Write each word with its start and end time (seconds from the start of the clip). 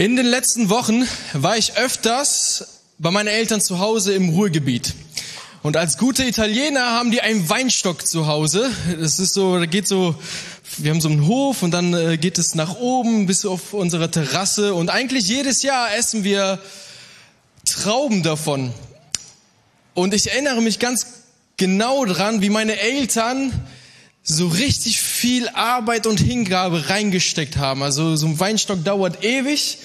In 0.00 0.16
den 0.16 0.24
letzten 0.24 0.70
Wochen 0.70 1.06
war 1.34 1.58
ich 1.58 1.76
öfters 1.76 2.80
bei 2.98 3.10
meinen 3.10 3.26
Eltern 3.26 3.60
zu 3.60 3.80
Hause 3.80 4.14
im 4.14 4.30
Ruhrgebiet. 4.30 4.94
Und 5.62 5.76
als 5.76 5.98
gute 5.98 6.24
Italiener 6.24 6.92
haben 6.92 7.10
die 7.10 7.20
einen 7.20 7.46
Weinstock 7.50 8.06
zu 8.06 8.26
Hause. 8.26 8.70
Das 8.98 9.18
ist 9.18 9.34
so, 9.34 9.58
da 9.58 9.66
geht 9.66 9.86
so, 9.86 10.14
wir 10.78 10.90
haben 10.90 11.02
so 11.02 11.10
einen 11.10 11.26
Hof 11.26 11.62
und 11.62 11.72
dann 11.72 11.92
äh, 11.92 12.16
geht 12.16 12.38
es 12.38 12.54
nach 12.54 12.76
oben 12.76 13.26
bis 13.26 13.44
auf 13.44 13.74
unsere 13.74 14.10
Terrasse. 14.10 14.72
Und 14.72 14.88
eigentlich 14.88 15.28
jedes 15.28 15.62
Jahr 15.62 15.94
essen 15.94 16.24
wir 16.24 16.58
Trauben 17.66 18.22
davon. 18.22 18.72
Und 19.92 20.14
ich 20.14 20.30
erinnere 20.30 20.62
mich 20.62 20.78
ganz 20.78 21.06
genau 21.60 22.06
dran, 22.06 22.40
wie 22.40 22.48
meine 22.48 22.80
Eltern 22.80 23.52
so 24.22 24.48
richtig 24.48 24.98
viel 24.98 25.46
Arbeit 25.50 26.06
und 26.06 26.18
Hingabe 26.18 26.88
reingesteckt 26.88 27.58
haben. 27.58 27.82
Also 27.82 28.16
so 28.16 28.26
ein 28.26 28.40
Weinstock 28.40 28.82
dauert 28.82 29.22
ewig. 29.22 29.76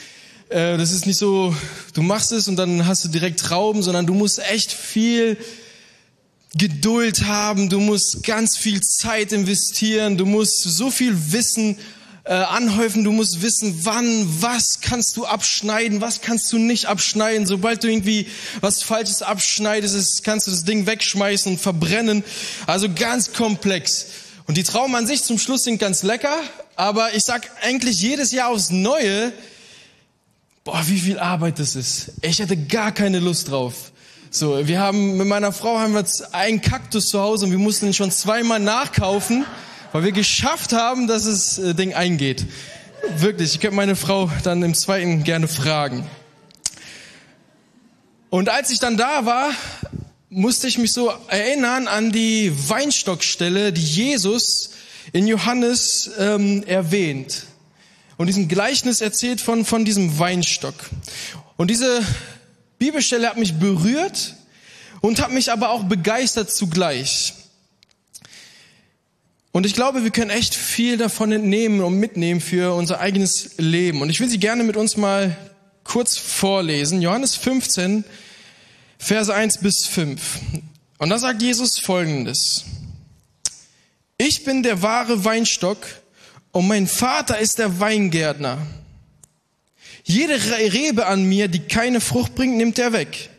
Äh, 0.48 0.78
das 0.78 0.92
ist 0.92 1.06
nicht 1.06 1.18
so, 1.18 1.54
du 1.94 2.02
machst 2.02 2.32
es 2.32 2.48
und 2.48 2.56
dann 2.56 2.88
hast 2.88 3.04
du 3.04 3.10
direkt 3.10 3.42
Trauben, 3.42 3.84
sondern 3.84 4.08
du 4.08 4.14
musst 4.14 4.40
echt 4.40 4.72
viel 4.72 5.38
Geduld 6.58 7.26
haben, 7.26 7.68
du 7.68 7.82
musst 7.82 8.24
ganz 8.24 8.58
viel 8.58 8.80
Zeit 8.80 9.34
investieren, 9.34 10.16
du 10.16 10.26
musst 10.26 10.64
so 10.64 10.90
viel 10.90 11.34
Wissen 11.34 11.78
äh, 12.26 12.34
anhäufen, 12.34 13.04
du 13.04 13.12
musst 13.12 13.42
wissen, 13.42 13.82
wann, 13.84 14.42
was 14.42 14.82
kannst 14.82 15.16
du 15.16 15.26
abschneiden, 15.26 16.02
was 16.02 16.22
kannst 16.22 16.52
du 16.52 16.58
nicht 16.58 16.88
abschneiden. 16.88 17.46
Sobald 17.46 17.84
du 17.84 17.88
irgendwie 17.88 18.28
was 18.62 18.82
Falsches 18.82 19.22
abschneidest, 19.22 20.24
kannst 20.24 20.48
du 20.48 20.52
das 20.52 20.64
Ding 20.64 20.88
wegschmeißen 20.88 21.54
und 21.54 21.60
verbrennen. 21.60 22.24
Also 22.66 22.88
ganz 22.94 23.32
komplex. 23.34 24.08
Und 24.48 24.58
die 24.58 24.64
Trauben 24.64 24.96
an 24.96 25.06
sich 25.08 25.24
zum 25.24 25.38
Schluss 25.38 25.64
sind 25.64 25.78
ganz 25.78 26.04
lecker, 26.04 26.36
aber 26.76 27.14
ich 27.14 27.24
sag 27.24 27.50
eigentlich 27.62 28.02
jedes 28.02 28.32
Jahr 28.32 28.50
aufs 28.50 28.72
Neue, 28.72 29.32
boah, 30.64 30.82
wie 30.88 31.00
viel 31.00 31.20
Arbeit 31.20 31.60
das 31.60 31.76
ist. 31.76 32.12
Ich 32.22 32.40
hätte 32.40 32.58
gar 32.58 32.92
keine 32.92 33.20
Lust 33.20 33.50
drauf. 33.50 33.92
So, 34.32 34.68
wir 34.68 34.80
haben, 34.80 35.18
mit 35.18 35.28
meiner 35.28 35.52
Frau 35.52 35.78
haben 35.78 35.94
wir 35.94 36.00
jetzt 36.00 36.34
einen 36.34 36.62
Kaktus 36.62 37.06
zu 37.06 37.22
Hause 37.22 37.46
und 37.46 37.52
wir 37.52 37.60
mussten 37.60 37.86
ihn 37.86 37.94
schon 37.94 38.12
zweimal 38.12 38.60
nachkaufen, 38.60 39.46
weil 39.92 40.04
wir 40.04 40.12
geschafft 40.12 40.74
haben, 40.74 41.08
dass 41.08 41.26
das 41.26 41.58
äh, 41.58 41.74
Ding 41.74 41.94
eingeht. 41.94 42.46
Wirklich, 43.18 43.54
ich 43.54 43.60
könnte 43.60 43.76
meine 43.76 43.96
Frau 43.96 44.30
dann 44.44 44.64
im 44.64 44.74
zweiten 44.74 45.24
gerne 45.24 45.48
fragen. 45.48 46.08
Und 48.30 48.50
als 48.50 48.72
ich 48.72 48.80
dann 48.80 48.98
da 48.98 49.26
war, 49.26 49.52
musste 50.30 50.68
ich 50.68 50.78
mich 50.78 50.92
so 50.92 51.14
erinnern 51.28 51.88
an 51.88 52.12
die 52.12 52.52
Weinstockstelle, 52.68 53.72
die 53.72 53.82
Jesus 53.82 54.72
in 55.14 55.28
Johannes 55.28 56.12
ähm, 56.20 56.64
erwähnt. 56.64 57.46
Und 58.18 58.28
diesen 58.28 58.48
Gleichnis 58.48 59.02
erzählt 59.02 59.40
von, 59.40 59.66
von 59.66 59.86
diesem 59.86 60.20
Weinstock. 60.20 60.76
Und 61.58 61.70
diese 61.70 62.02
Bibelstelle 62.80 63.30
hat 63.30 63.38
mich 63.38 63.54
berührt 63.54 64.36
und 65.02 65.22
hat 65.22 65.32
mich 65.32 65.52
aber 65.52 65.70
auch 65.70 65.84
begeistert 65.84 66.52
zugleich. 66.52 67.34
Und 69.56 69.66
ich 69.66 69.74
glaube, 69.74 70.04
wir 70.04 70.12
können 70.12 70.32
echt 70.32 70.54
viel 70.54 70.98
davon 70.98 71.32
entnehmen 71.32 71.80
und 71.80 71.98
mitnehmen 71.98 72.42
für 72.42 72.76
unser 72.76 73.00
eigenes 73.00 73.52
Leben. 73.56 74.02
Und 74.02 74.10
ich 74.10 74.20
will 74.20 74.28
sie 74.28 74.38
gerne 74.38 74.66
mit 74.66 74.76
uns 74.76 74.98
mal 74.98 75.34
kurz 75.86 76.18
vorlesen. 76.18 77.02
Johannes 77.02 77.38
15, 77.38 78.04
Verse 78.98 79.34
1 79.34 79.60
bis 79.60 79.86
5. 79.86 80.40
Und 80.98 81.10
da 81.10 81.18
sagt 81.18 81.42
Jesus 81.42 81.80
Folgendes. 81.80 82.66
Ich 84.18 84.44
bin 84.44 84.62
der 84.62 84.82
wahre 84.82 85.24
Weinstock 85.24 85.88
und 86.52 86.68
mein 86.68 86.86
Vater 86.86 87.40
ist 87.40 87.58
der 87.58 87.80
Weingärtner. 87.80 88.58
Jede 90.04 90.38
Rebe 90.74 91.06
an 91.06 91.24
mir, 91.24 91.48
die 91.48 91.60
keine 91.60 92.02
Frucht 92.02 92.36
bringt, 92.36 92.58
nimmt 92.58 92.78
er 92.78 92.92
weg. 92.92 93.30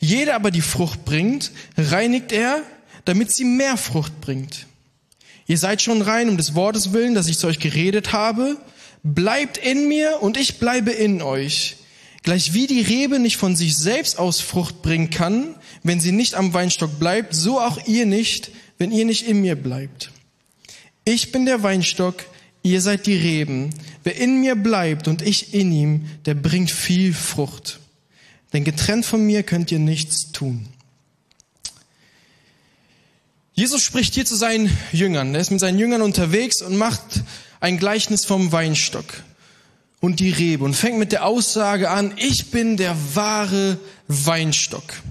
Jede 0.00 0.34
aber, 0.34 0.50
die 0.50 0.62
Frucht 0.62 1.04
bringt, 1.04 1.52
reinigt 1.78 2.32
er, 2.32 2.60
damit 3.04 3.32
sie 3.32 3.44
mehr 3.44 3.76
Frucht 3.76 4.20
bringt. 4.20 4.66
Ihr 5.50 5.58
seid 5.58 5.82
schon 5.82 6.00
rein 6.00 6.28
um 6.28 6.36
des 6.36 6.54
Wortes 6.54 6.92
willen, 6.92 7.16
dass 7.16 7.26
ich 7.26 7.36
zu 7.36 7.48
euch 7.48 7.58
geredet 7.58 8.12
habe. 8.12 8.56
Bleibt 9.02 9.58
in 9.58 9.88
mir 9.88 10.18
und 10.20 10.36
ich 10.36 10.60
bleibe 10.60 10.92
in 10.92 11.22
euch. 11.22 11.78
Gleich 12.22 12.54
wie 12.54 12.68
die 12.68 12.82
Rebe 12.82 13.18
nicht 13.18 13.36
von 13.36 13.56
sich 13.56 13.76
selbst 13.76 14.16
aus 14.20 14.40
Frucht 14.40 14.80
bringen 14.80 15.10
kann, 15.10 15.56
wenn 15.82 15.98
sie 15.98 16.12
nicht 16.12 16.36
am 16.36 16.54
Weinstock 16.54 17.00
bleibt, 17.00 17.34
so 17.34 17.58
auch 17.58 17.84
ihr 17.88 18.06
nicht, 18.06 18.52
wenn 18.78 18.92
ihr 18.92 19.04
nicht 19.04 19.26
in 19.26 19.40
mir 19.40 19.56
bleibt. 19.56 20.12
Ich 21.04 21.32
bin 21.32 21.46
der 21.46 21.64
Weinstock, 21.64 22.24
ihr 22.62 22.80
seid 22.80 23.06
die 23.06 23.16
Reben. 23.16 23.70
Wer 24.04 24.18
in 24.18 24.40
mir 24.40 24.54
bleibt 24.54 25.08
und 25.08 25.20
ich 25.20 25.52
in 25.52 25.72
ihm, 25.72 26.04
der 26.26 26.34
bringt 26.34 26.70
viel 26.70 27.12
Frucht. 27.12 27.80
Denn 28.52 28.62
getrennt 28.62 29.04
von 29.04 29.26
mir 29.26 29.42
könnt 29.42 29.72
ihr 29.72 29.80
nichts 29.80 30.30
tun. 30.30 30.68
Jesus 33.60 33.82
spricht 33.82 34.14
hier 34.14 34.24
zu 34.24 34.36
seinen 34.36 34.74
Jüngern. 34.90 35.34
Er 35.34 35.42
ist 35.42 35.50
mit 35.50 35.60
seinen 35.60 35.78
Jüngern 35.78 36.00
unterwegs 36.00 36.62
und 36.62 36.78
macht 36.78 37.02
ein 37.60 37.76
Gleichnis 37.76 38.24
vom 38.24 38.52
Weinstock 38.52 39.04
und 40.00 40.18
die 40.18 40.30
Rebe 40.30 40.64
und 40.64 40.72
fängt 40.72 40.98
mit 40.98 41.12
der 41.12 41.26
Aussage 41.26 41.90
an, 41.90 42.14
ich 42.16 42.50
bin 42.50 42.78
der 42.78 42.96
wahre 43.14 43.78
Weinstock. 44.08 45.02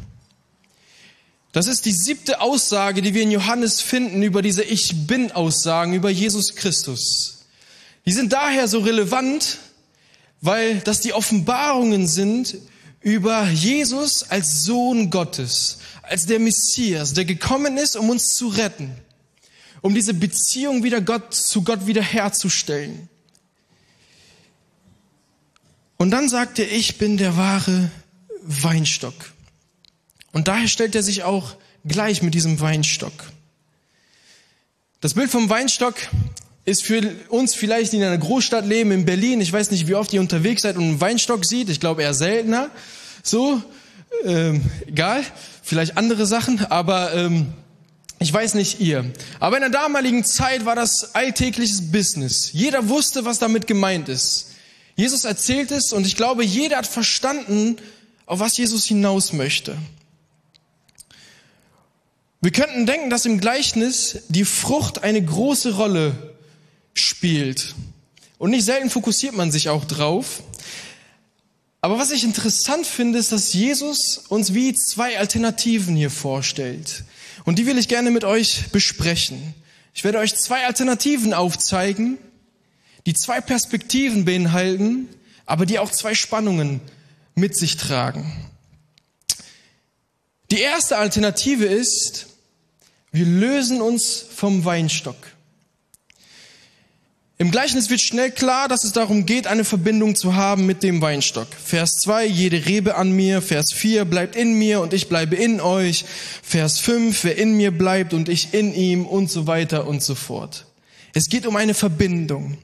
Das 1.51 1.67
ist 1.67 1.85
die 1.85 1.91
siebte 1.91 2.41
Aussage, 2.41 3.03
die 3.03 3.13
wir 3.13 3.21
in 3.21 3.29
Johannes 3.29 3.81
finden 3.81 4.23
über 4.23 4.41
diese 4.41 4.63
Ich 4.63 5.05
bin 5.05 5.31
Aussagen 5.31 5.93
über 5.93 6.09
Jesus 6.09 6.55
Christus. 6.55 7.45
Die 8.07 8.13
sind 8.13 8.33
daher 8.33 8.67
so 8.67 8.79
relevant, 8.79 9.59
weil 10.41 10.79
das 10.79 11.01
die 11.01 11.13
Offenbarungen 11.13 12.07
sind 12.07 12.57
über 13.01 13.47
Jesus 13.49 14.23
als 14.23 14.63
Sohn 14.63 15.09
Gottes, 15.09 15.79
als 16.01 16.25
der 16.25 16.39
Messias, 16.39 17.13
der 17.13 17.25
gekommen 17.25 17.77
ist, 17.77 17.95
um 17.95 18.09
uns 18.09 18.33
zu 18.35 18.47
retten, 18.47 18.95
um 19.81 19.95
diese 19.95 20.13
Beziehung 20.13 20.83
wieder 20.83 21.01
Gott 21.01 21.33
zu 21.33 21.63
Gott 21.63 21.87
wiederherzustellen. 21.87 23.07
Und 25.97 26.11
dann 26.11 26.29
sagt 26.29 26.59
er, 26.59 26.71
ich 26.71 26.97
bin 26.97 27.17
der 27.17 27.35
wahre 27.37 27.91
Weinstock. 28.41 29.33
Und 30.31 30.47
daher 30.47 30.67
stellt 30.67 30.95
er 30.95 31.03
sich 31.03 31.23
auch 31.23 31.55
gleich 31.85 32.21
mit 32.21 32.33
diesem 32.33 32.59
Weinstock. 32.59 33.31
Das 35.01 35.13
Bild 35.13 35.29
vom 35.29 35.49
Weinstock 35.49 35.95
ist 36.69 36.83
für 36.83 37.01
uns 37.29 37.55
vielleicht, 37.55 37.93
in 37.93 38.03
einer 38.03 38.17
Großstadt 38.17 38.65
leben, 38.65 38.91
in 38.91 39.05
Berlin, 39.05 39.41
ich 39.41 39.51
weiß 39.51 39.71
nicht, 39.71 39.87
wie 39.87 39.95
oft 39.95 40.13
ihr 40.13 40.21
unterwegs 40.21 40.61
seid 40.61 40.77
und 40.77 40.83
einen 40.83 41.01
Weinstock 41.01 41.45
sieht, 41.45 41.69
ich 41.69 41.79
glaube 41.79 42.03
eher 42.03 42.13
seltener, 42.13 42.69
so, 43.23 43.61
ähm, 44.23 44.61
egal, 44.87 45.23
vielleicht 45.63 45.97
andere 45.97 46.25
Sachen, 46.25 46.63
aber 46.65 47.13
ähm, 47.15 47.53
ich 48.19 48.31
weiß 48.31 48.53
nicht 48.53 48.79
ihr. 48.79 49.11
Aber 49.39 49.57
in 49.57 49.61
der 49.61 49.71
damaligen 49.71 50.23
Zeit 50.23 50.65
war 50.65 50.75
das 50.75 51.15
alltägliches 51.15 51.91
Business. 51.91 52.51
Jeder 52.53 52.87
wusste, 52.89 53.25
was 53.25 53.39
damit 53.39 53.65
gemeint 53.65 54.09
ist. 54.09 54.51
Jesus 54.95 55.23
erzählt 55.23 55.71
es 55.71 55.93
und 55.93 56.05
ich 56.05 56.15
glaube, 56.15 56.43
jeder 56.43 56.77
hat 56.77 56.87
verstanden, 56.87 57.77
auf 58.25 58.39
was 58.39 58.57
Jesus 58.57 58.85
hinaus 58.85 59.33
möchte. 59.33 59.77
Wir 62.41 62.51
könnten 62.51 62.85
denken, 62.85 63.09
dass 63.09 63.25
im 63.25 63.39
Gleichnis 63.39 64.19
die 64.27 64.45
Frucht 64.45 65.03
eine 65.03 65.23
große 65.23 65.75
Rolle 65.75 66.35
spielt. 66.99 67.75
Und 68.37 68.51
nicht 68.51 68.65
selten 68.65 68.89
fokussiert 68.89 69.35
man 69.35 69.51
sich 69.51 69.69
auch 69.69 69.85
drauf. 69.85 70.41
Aber 71.81 71.97
was 71.97 72.11
ich 72.11 72.23
interessant 72.23 72.85
finde, 72.85 73.19
ist, 73.19 73.31
dass 73.31 73.53
Jesus 73.53 74.17
uns 74.29 74.53
wie 74.53 74.73
zwei 74.73 75.17
Alternativen 75.17 75.95
hier 75.95 76.09
vorstellt. 76.09 77.03
Und 77.45 77.57
die 77.57 77.65
will 77.65 77.77
ich 77.77 77.87
gerne 77.87 78.11
mit 78.11 78.23
euch 78.23 78.69
besprechen. 78.71 79.53
Ich 79.93 80.03
werde 80.03 80.19
euch 80.19 80.35
zwei 80.35 80.65
Alternativen 80.65 81.33
aufzeigen, 81.33 82.17
die 83.05 83.13
zwei 83.13 83.41
Perspektiven 83.41 84.25
beinhalten, 84.25 85.07
aber 85.45 85.65
die 85.65 85.79
auch 85.79 85.91
zwei 85.91 86.15
Spannungen 86.15 86.81
mit 87.35 87.57
sich 87.57 87.77
tragen. 87.77 88.31
Die 90.51 90.59
erste 90.59 90.97
Alternative 90.97 91.65
ist, 91.65 92.27
wir 93.11 93.25
lösen 93.25 93.81
uns 93.81 94.23
vom 94.35 94.65
Weinstock. 94.65 95.17
Im 97.41 97.51
Gleichnis 97.51 97.89
wird 97.89 98.01
schnell 98.01 98.31
klar, 98.31 98.67
dass 98.67 98.83
es 98.83 98.91
darum 98.91 99.25
geht, 99.25 99.47
eine 99.47 99.63
Verbindung 99.63 100.13
zu 100.13 100.35
haben 100.35 100.65
mit 100.65 100.83
dem 100.83 101.01
Weinstock. 101.01 101.47
Vers 101.55 101.95
2, 101.99 102.25
jede 102.25 102.65
Rebe 102.65 102.95
an 102.95 103.13
mir. 103.13 103.41
Vers 103.41 103.71
4, 103.71 104.03
bleibt 104.03 104.35
in 104.35 104.55
mir 104.55 104.81
und 104.81 104.91
ich 104.91 105.07
bleibe 105.07 105.37
in 105.37 105.61
euch. 105.61 106.03
Vers 106.43 106.79
5, 106.79 107.23
wer 107.23 107.37
in 107.37 107.55
mir 107.55 107.71
bleibt 107.71 108.13
und 108.13 108.27
ich 108.27 108.53
in 108.53 108.73
ihm 108.73 109.05
und 109.05 109.31
so 109.31 109.47
weiter 109.47 109.87
und 109.87 110.03
so 110.03 110.15
fort. 110.15 110.65
Es 111.13 111.29
geht 111.29 111.45
um 111.45 111.55
eine 111.55 111.73
Verbindung. 111.73 112.57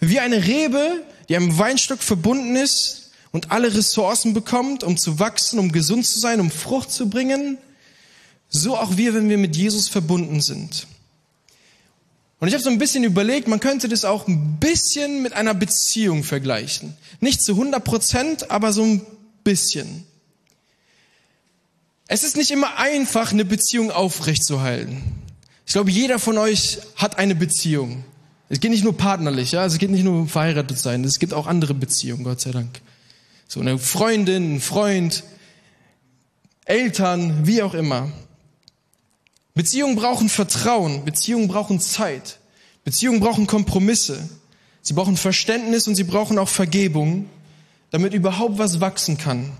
Wie 0.00 0.20
eine 0.20 0.44
Rebe, 0.44 1.02
die 1.30 1.36
am 1.36 1.56
Weinstock 1.56 2.02
verbunden 2.02 2.56
ist 2.56 3.12
und 3.32 3.50
alle 3.50 3.74
Ressourcen 3.74 4.34
bekommt, 4.34 4.84
um 4.84 4.98
zu 4.98 5.18
wachsen, 5.18 5.58
um 5.58 5.72
gesund 5.72 6.04
zu 6.06 6.20
sein, 6.20 6.40
um 6.40 6.50
Frucht 6.50 6.92
zu 6.92 7.08
bringen, 7.08 7.56
so 8.50 8.76
auch 8.76 8.98
wir, 8.98 9.14
wenn 9.14 9.30
wir 9.30 9.38
mit 9.38 9.56
Jesus 9.56 9.88
verbunden 9.88 10.42
sind. 10.42 10.86
Und 12.40 12.48
ich 12.48 12.54
habe 12.54 12.64
so 12.64 12.70
ein 12.70 12.78
bisschen 12.78 13.04
überlegt, 13.04 13.48
man 13.48 13.60
könnte 13.60 13.88
das 13.88 14.06
auch 14.06 14.26
ein 14.26 14.56
bisschen 14.58 15.22
mit 15.22 15.34
einer 15.34 15.52
Beziehung 15.52 16.24
vergleichen. 16.24 16.96
Nicht 17.20 17.42
zu 17.42 17.52
100 17.52 17.84
Prozent, 17.84 18.50
aber 18.50 18.72
so 18.72 18.82
ein 18.82 19.02
bisschen. 19.44 20.06
Es 22.08 22.24
ist 22.24 22.36
nicht 22.36 22.50
immer 22.50 22.78
einfach, 22.78 23.32
eine 23.32 23.44
Beziehung 23.44 23.90
aufrechtzuerhalten. 23.90 25.02
Ich 25.66 25.74
glaube, 25.74 25.90
jeder 25.90 26.18
von 26.18 26.38
euch 26.38 26.78
hat 26.96 27.18
eine 27.18 27.34
Beziehung. 27.34 28.04
Es 28.48 28.58
geht 28.58 28.72
nicht 28.72 28.82
nur 28.82 28.96
partnerlich, 28.96 29.52
ja, 29.52 29.60
also 29.60 29.74
es 29.74 29.78
geht 29.78 29.90
nicht 29.90 30.02
nur 30.02 30.18
um 30.18 30.28
verheiratet 30.28 30.76
sein, 30.76 31.04
es 31.04 31.20
gibt 31.20 31.32
auch 31.32 31.46
andere 31.46 31.72
Beziehungen, 31.72 32.24
Gott 32.24 32.40
sei 32.40 32.50
Dank. 32.50 32.80
So 33.46 33.60
eine 33.60 33.78
Freundin, 33.78 34.56
ein 34.56 34.60
Freund, 34.60 35.22
Eltern, 36.64 37.46
wie 37.46 37.62
auch 37.62 37.74
immer. 37.74 38.10
Beziehungen 39.60 39.94
brauchen 39.94 40.30
Vertrauen, 40.30 41.04
Beziehungen 41.04 41.46
brauchen 41.46 41.80
Zeit, 41.80 42.38
Beziehungen 42.82 43.20
brauchen 43.20 43.46
Kompromisse, 43.46 44.26
sie 44.80 44.94
brauchen 44.94 45.18
Verständnis 45.18 45.86
und 45.86 45.96
sie 45.96 46.04
brauchen 46.04 46.38
auch 46.38 46.48
Vergebung, 46.48 47.28
damit 47.90 48.14
überhaupt 48.14 48.56
was 48.56 48.80
wachsen 48.80 49.18
kann. 49.18 49.52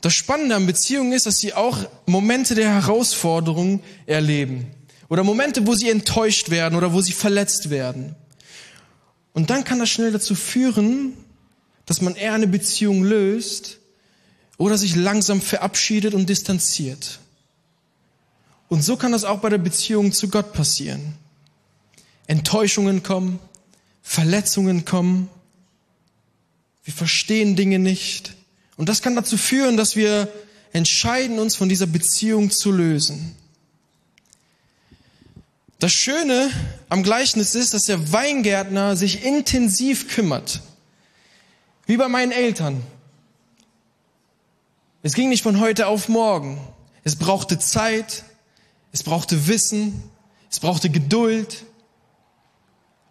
Das 0.00 0.12
Spannende 0.12 0.56
an 0.56 0.66
Beziehungen 0.66 1.12
ist, 1.12 1.26
dass 1.26 1.38
sie 1.38 1.54
auch 1.54 1.78
Momente 2.04 2.56
der 2.56 2.68
Herausforderung 2.68 3.80
erleben. 4.06 4.66
Oder 5.08 5.22
Momente, 5.22 5.64
wo 5.64 5.76
sie 5.76 5.88
enttäuscht 5.88 6.50
werden 6.50 6.74
oder 6.74 6.92
wo 6.92 7.00
sie 7.00 7.12
verletzt 7.12 7.70
werden. 7.70 8.16
Und 9.34 9.50
dann 9.50 9.62
kann 9.62 9.78
das 9.78 9.88
schnell 9.88 10.10
dazu 10.10 10.34
führen, 10.34 11.12
dass 11.86 12.00
man 12.00 12.16
eher 12.16 12.32
eine 12.32 12.48
Beziehung 12.48 13.04
löst 13.04 13.78
oder 14.56 14.76
sich 14.76 14.96
langsam 14.96 15.40
verabschiedet 15.40 16.12
und 16.12 16.28
distanziert. 16.28 17.20
Und 18.68 18.82
so 18.82 18.96
kann 18.96 19.12
das 19.12 19.24
auch 19.24 19.40
bei 19.40 19.48
der 19.48 19.58
Beziehung 19.58 20.12
zu 20.12 20.28
Gott 20.28 20.52
passieren. 20.52 21.14
Enttäuschungen 22.26 23.02
kommen, 23.02 23.38
Verletzungen 24.02 24.84
kommen, 24.84 25.28
wir 26.84 26.94
verstehen 26.94 27.56
Dinge 27.56 27.78
nicht. 27.78 28.34
Und 28.76 28.88
das 28.88 29.02
kann 29.02 29.14
dazu 29.14 29.36
führen, 29.36 29.76
dass 29.76 29.96
wir 29.96 30.32
entscheiden, 30.72 31.38
uns 31.38 31.56
von 31.56 31.68
dieser 31.68 31.86
Beziehung 31.86 32.50
zu 32.50 32.72
lösen. 32.72 33.34
Das 35.78 35.92
Schöne 35.92 36.50
am 36.88 37.02
Gleichnis 37.02 37.54
ist, 37.54 37.74
dass 37.74 37.84
der 37.84 38.10
Weingärtner 38.12 38.96
sich 38.96 39.22
intensiv 39.22 40.08
kümmert. 40.08 40.62
Wie 41.86 41.96
bei 41.96 42.08
meinen 42.08 42.32
Eltern. 42.32 42.82
Es 45.02 45.12
ging 45.12 45.28
nicht 45.28 45.42
von 45.42 45.60
heute 45.60 45.86
auf 45.86 46.08
morgen. 46.08 46.58
Es 47.04 47.16
brauchte 47.16 47.58
Zeit, 47.58 48.24
es 48.92 49.02
brauchte 49.02 49.46
Wissen, 49.46 50.02
es 50.50 50.60
brauchte 50.60 50.90
Geduld. 50.90 51.64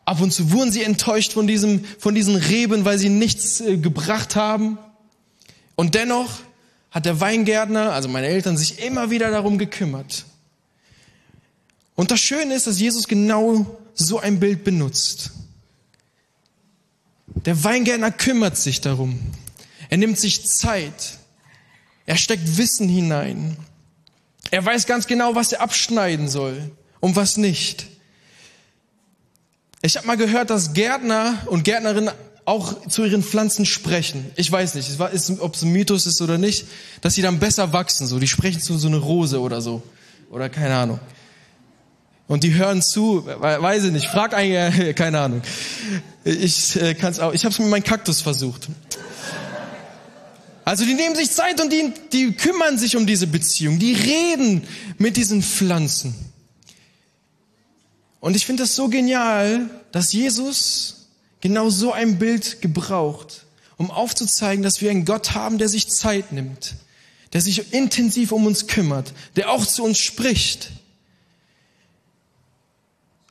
Ab 0.06 0.22
und 0.22 0.32
zu 0.32 0.52
wurden 0.52 0.72
sie 0.72 0.84
enttäuscht 0.84 1.34
von, 1.34 1.48
diesem, 1.48 1.84
von 2.00 2.16
diesen 2.16 2.36
Reben, 2.36 2.86
weil 2.86 2.98
sie 2.98 3.10
nichts 3.10 3.62
äh, 3.62 3.78
gebracht 3.78 4.36
haben. 4.36 4.78
Und 5.76 5.96
dennoch 5.96 6.40
hat 6.92 7.06
der 7.06 7.20
Weingärtner, 7.20 7.94
also 7.94 8.10
meine 8.10 8.28
Eltern, 8.28 8.58
sich 8.58 8.80
immer 8.84 9.12
wieder 9.12 9.30
darum 9.30 9.58
gekümmert. 9.58 10.26
Und 11.96 12.12
das 12.12 12.20
Schöne 12.20 12.54
ist, 12.54 12.68
dass 12.68 12.80
Jesus 12.80 13.08
genau 13.08 13.80
so 13.94 14.20
ein 14.20 14.40
Bild 14.40 14.64
benutzt. 14.64 15.32
Der 17.46 17.64
Weingärtner 17.64 18.12
kümmert 18.12 18.58
sich 18.58 18.82
darum. 18.82 19.20
Er 19.90 19.98
nimmt 19.98 20.18
sich 20.20 20.46
Zeit. 20.46 21.18
Er 22.06 22.18
steckt 22.18 22.58
Wissen 22.58 22.88
hinein. 22.88 23.58
Er 24.52 24.66
weiß 24.66 24.86
ganz 24.86 25.08
genau, 25.08 25.36
was 25.36 25.52
er 25.52 25.62
abschneiden 25.62 26.28
soll 26.28 26.72
und 27.00 27.16
was 27.16 27.38
nicht. 27.38 27.88
Ich 29.82 29.98
habe 29.98 30.08
mal 30.08 30.18
gehört, 30.18 30.50
dass 30.50 30.74
Gärtner 30.74 31.38
und 31.46 31.64
Gärtnerinnen 31.64 32.12
auch 32.46 32.88
zu 32.88 33.04
ihren 33.04 33.24
Pflanzen 33.24 33.66
sprechen. 33.66 34.32
Ich 34.36 34.52
weiß 34.52 34.76
nicht, 34.76 34.90
ob 35.00 35.56
es 35.56 35.62
ein 35.62 35.72
Mythos 35.72 36.06
ist 36.06 36.22
oder 36.22 36.38
nicht, 36.38 36.66
dass 37.02 37.16
sie 37.16 37.22
dann 37.22 37.40
besser 37.40 37.74
wachsen. 37.74 38.08
So, 38.08 38.20
die 38.20 38.28
sprechen 38.28 38.62
zu 38.62 38.78
so 38.78 38.88
einer 38.88 38.98
Rose 38.98 39.42
oder 39.42 39.62
so 39.62 39.84
oder 40.32 40.50
keine 40.50 40.76
Ahnung. 40.76 41.00
Und 42.28 42.44
die 42.44 42.54
hören 42.54 42.82
zu, 42.82 43.26
weiß 43.26 43.86
ich 43.86 43.92
nicht, 43.92 44.08
frag 44.08 44.34
eigentlich, 44.34 44.96
keine 44.96 45.20
Ahnung. 45.20 45.42
Ich 46.24 46.76
äh, 46.76 46.94
kann's 46.94 47.20
auch, 47.20 47.34
ich 47.34 47.46
habe 47.46 47.54
es 47.54 47.60
mit 47.60 47.70
meinem 47.70 47.84
Kaktus 47.84 48.22
versucht. 48.22 48.68
Also 50.68 50.84
die 50.84 50.96
nehmen 50.96 51.16
sich 51.16 51.32
Zeit 51.32 51.62
und 51.62 51.72
die, 51.72 51.94
die 52.12 52.34
kümmern 52.34 52.78
sich 52.78 52.98
um 52.98 53.08
diese 53.08 53.26
Beziehung, 53.26 53.80
die 53.80 53.94
reden 53.94 54.68
mit 54.98 55.16
diesen 55.16 55.42
Pflanzen. 55.42 56.14
Und 58.20 58.36
ich 58.36 58.46
finde 58.46 58.64
das 58.64 58.76
so 58.76 58.90
genial, 58.90 59.70
dass 59.94 60.12
Jesus 60.12 61.08
genau 61.40 61.70
so 61.70 61.94
ein 61.94 62.20
Bild 62.20 62.62
gebraucht, 62.62 63.46
um 63.78 63.90
aufzuzeigen, 63.92 64.62
dass 64.62 64.82
wir 64.82 64.92
einen 64.92 65.06
Gott 65.06 65.36
haben, 65.36 65.58
der 65.58 65.70
sich 65.70 65.88
Zeit 65.88 66.34
nimmt, 66.34 66.76
der 67.32 67.40
sich 67.40 67.72
intensiv 67.72 68.34
um 68.34 68.46
uns 68.46 68.68
kümmert, 68.68 69.14
der 69.38 69.52
auch 69.52 69.66
zu 69.66 69.86
uns 69.86 70.00
spricht, 70.00 70.72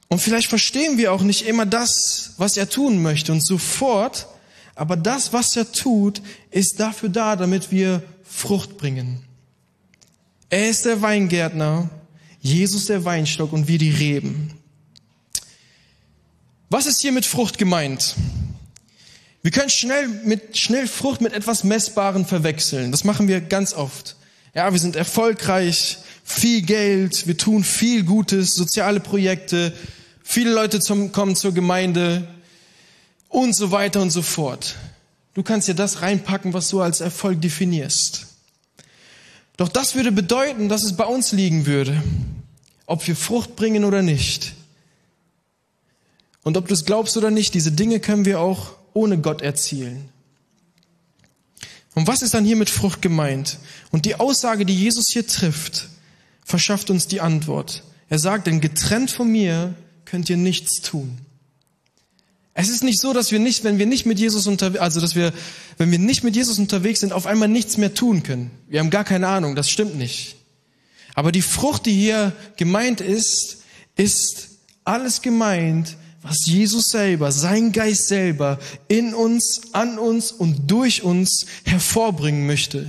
und 0.08 0.20
vielleicht 0.20 0.48
verstehen 0.48 0.98
wir 0.98 1.12
auch 1.12 1.22
nicht 1.22 1.46
immer 1.46 1.66
das, 1.66 2.34
was 2.36 2.56
er 2.56 2.68
tun 2.68 3.02
möchte. 3.02 3.32
Und 3.32 3.44
sofort, 3.44 4.28
aber 4.76 4.96
das, 4.96 5.32
was 5.32 5.56
er 5.56 5.72
tut, 5.72 6.22
ist 6.52 6.78
dafür 6.78 7.08
da, 7.08 7.34
damit 7.34 7.72
wir 7.72 8.02
Frucht 8.22 8.76
bringen. 8.78 9.24
Er 10.48 10.68
ist 10.68 10.84
der 10.84 11.02
Weingärtner, 11.02 11.90
Jesus 12.40 12.86
der 12.86 13.04
Weinstock 13.04 13.52
und 13.52 13.66
wir 13.66 13.78
die 13.78 13.90
Reben. 13.90 14.52
Was 16.70 16.86
ist 16.86 17.00
hier 17.00 17.10
mit 17.10 17.26
Frucht 17.26 17.58
gemeint? 17.58 18.14
Wir 19.42 19.50
können 19.50 19.70
schnell 19.70 20.08
mit 20.24 20.56
schnell 20.56 20.86
Frucht 20.86 21.20
mit 21.20 21.32
etwas 21.32 21.64
Messbaren 21.64 22.26
verwechseln. 22.26 22.92
Das 22.92 23.02
machen 23.02 23.26
wir 23.26 23.40
ganz 23.40 23.72
oft. 23.74 24.16
Ja, 24.54 24.72
wir 24.72 24.78
sind 24.78 24.94
erfolgreich, 24.94 25.98
viel 26.22 26.62
Geld, 26.62 27.26
wir 27.26 27.36
tun 27.36 27.64
viel 27.64 28.04
Gutes, 28.04 28.54
soziale 28.54 29.00
Projekte, 29.00 29.72
Viele 30.28 30.52
Leute 30.52 30.80
zum, 30.80 31.12
kommen 31.12 31.36
zur 31.36 31.54
Gemeinde 31.54 32.26
und 33.36 33.54
so 33.54 33.70
weiter 33.70 34.00
und 34.00 34.08
so 34.08 34.22
fort. 34.22 34.76
Du 35.34 35.42
kannst 35.42 35.68
dir 35.68 35.74
das 35.74 36.00
reinpacken, 36.00 36.54
was 36.54 36.70
du 36.70 36.80
als 36.80 37.02
Erfolg 37.02 37.42
definierst. 37.42 38.28
Doch 39.58 39.68
das 39.68 39.94
würde 39.94 40.10
bedeuten, 40.10 40.70
dass 40.70 40.84
es 40.84 40.96
bei 40.96 41.04
uns 41.04 41.32
liegen 41.32 41.66
würde, 41.66 42.02
ob 42.86 43.06
wir 43.06 43.14
Frucht 43.14 43.54
bringen 43.54 43.84
oder 43.84 44.00
nicht. 44.00 44.54
Und 46.44 46.56
ob 46.56 46.66
du 46.66 46.72
es 46.72 46.86
glaubst 46.86 47.18
oder 47.18 47.30
nicht, 47.30 47.52
diese 47.52 47.72
Dinge 47.72 48.00
können 48.00 48.24
wir 48.24 48.40
auch 48.40 48.70
ohne 48.94 49.18
Gott 49.18 49.42
erzielen. 49.42 50.08
Und 51.94 52.06
was 52.06 52.22
ist 52.22 52.32
dann 52.32 52.46
hier 52.46 52.56
mit 52.56 52.70
Frucht 52.70 53.02
gemeint? 53.02 53.58
Und 53.90 54.06
die 54.06 54.14
Aussage, 54.18 54.64
die 54.64 54.76
Jesus 54.76 55.08
hier 55.12 55.26
trifft, 55.26 55.88
verschafft 56.42 56.88
uns 56.88 57.06
die 57.06 57.20
Antwort. 57.20 57.82
Er 58.08 58.18
sagt, 58.18 58.46
denn 58.46 58.62
getrennt 58.62 59.10
von 59.10 59.30
mir 59.30 59.74
könnt 60.06 60.30
ihr 60.30 60.38
nichts 60.38 60.80
tun. 60.80 61.18
Es 62.58 62.70
ist 62.70 62.82
nicht 62.82 62.98
so, 62.98 63.12
dass 63.12 63.32
wir 63.32 63.38
nicht, 63.38 63.64
wenn 63.64 63.76
wir 63.76 63.84
nicht 63.84 64.06
mit 64.06 64.18
Jesus 64.18 64.46
unterwegs, 64.46 64.80
also 64.80 64.98
dass 64.98 65.14
wir, 65.14 65.34
wenn 65.76 65.90
wir 65.90 65.98
nicht 65.98 66.24
mit 66.24 66.34
Jesus 66.34 66.58
unterwegs 66.58 67.00
sind, 67.00 67.12
auf 67.12 67.26
einmal 67.26 67.48
nichts 67.48 67.76
mehr 67.76 67.92
tun 67.92 68.22
können. 68.22 68.50
Wir 68.66 68.80
haben 68.80 68.88
gar 68.88 69.04
keine 69.04 69.28
Ahnung, 69.28 69.54
das 69.54 69.68
stimmt 69.68 69.94
nicht. 69.96 70.36
Aber 71.14 71.32
die 71.32 71.42
Frucht, 71.42 71.84
die 71.84 71.92
hier 71.92 72.32
gemeint 72.56 73.02
ist, 73.02 73.58
ist 73.94 74.48
alles 74.84 75.20
gemeint, 75.20 75.98
was 76.22 76.46
Jesus 76.46 76.86
selber, 76.86 77.30
sein 77.30 77.72
Geist 77.72 78.08
selber 78.08 78.58
in 78.88 79.12
uns, 79.12 79.74
an 79.74 79.98
uns 79.98 80.32
und 80.32 80.70
durch 80.70 81.02
uns 81.02 81.44
hervorbringen 81.66 82.46
möchte, 82.46 82.86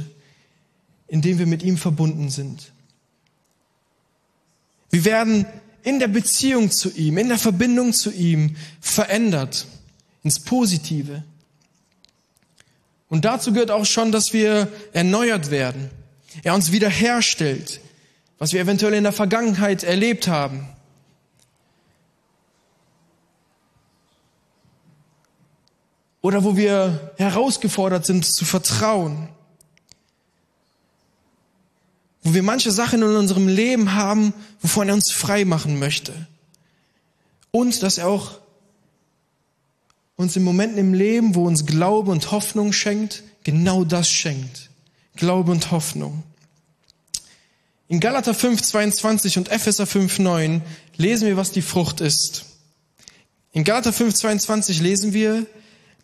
indem 1.10 1.40
wir 1.40 1.46
mit 1.46 1.62
ihm 1.62 1.76
verbunden 1.76 2.30
sind. 2.30 2.72
Wir 4.92 5.04
werden 5.04 5.46
in 5.84 6.00
der 6.00 6.08
Beziehung 6.08 6.72
zu 6.72 6.90
ihm, 6.92 7.18
in 7.18 7.30
der 7.30 7.38
Verbindung 7.38 7.94
zu 7.94 8.12
ihm 8.12 8.56
verändert 8.82 9.68
ins 10.24 10.40
Positive. 10.40 11.24
Und 13.10 13.24
dazu 13.26 13.54
gehört 13.54 13.72
auch 13.72 13.86
schon, 13.86 14.12
dass 14.12 14.34
wir 14.34 14.72
erneuert 14.92 15.50
werden. 15.50 15.90
Er 16.44 16.54
uns 16.54 16.72
wiederherstellt, 16.72 17.80
was 18.38 18.54
wir 18.54 18.62
eventuell 18.62 18.94
in 18.94 19.04
der 19.04 19.14
Vergangenheit 19.14 19.84
erlebt 19.84 20.28
haben. 20.28 20.68
Oder 26.22 26.44
wo 26.44 26.58
wir 26.58 27.14
herausgefordert 27.18 28.06
sind 28.06 28.26
zu 28.26 28.44
vertrauen 28.44 29.30
wo 32.28 32.34
wir 32.34 32.44
manche 32.44 32.72
Sachen 32.72 33.02
in 33.04 33.16
unserem 33.16 33.48
Leben 33.48 33.94
haben, 33.94 34.34
wovon 34.60 34.90
er 34.90 34.96
uns 34.96 35.14
frei 35.14 35.46
machen 35.46 35.80
möchte. 35.80 36.14
Und 37.52 37.82
dass 37.84 37.98
er 37.98 38.10
auch 38.10 38.40
uns 40.18 40.36
in 40.36 40.44
Momenten 40.44 40.78
im 40.78 40.94
Leben, 40.94 41.36
wo 41.36 41.48
uns 41.48 41.66
Glaube 41.66 42.12
und 42.12 42.30
Hoffnung 42.32 42.74
schenkt, 42.74 43.24
genau 43.46 43.86
das 43.86 44.10
schenkt. 44.10 44.70
Glaube 45.16 45.54
und 45.54 45.72
Hoffnung. 45.72 46.22
In 47.88 48.02
Galater 48.02 48.34
5, 48.34 48.62
22 48.62 49.38
und 49.38 49.50
Epheser 49.50 49.88
5, 49.88 50.20
9 50.20 50.62
lesen 50.98 51.30
wir, 51.30 51.38
was 51.38 51.54
die 51.54 51.62
Frucht 51.62 52.02
ist. 52.02 52.44
In 53.54 53.64
Galater 53.64 53.94
5, 53.94 54.14
22 54.14 54.82
lesen 54.82 55.14
wir, 55.14 55.46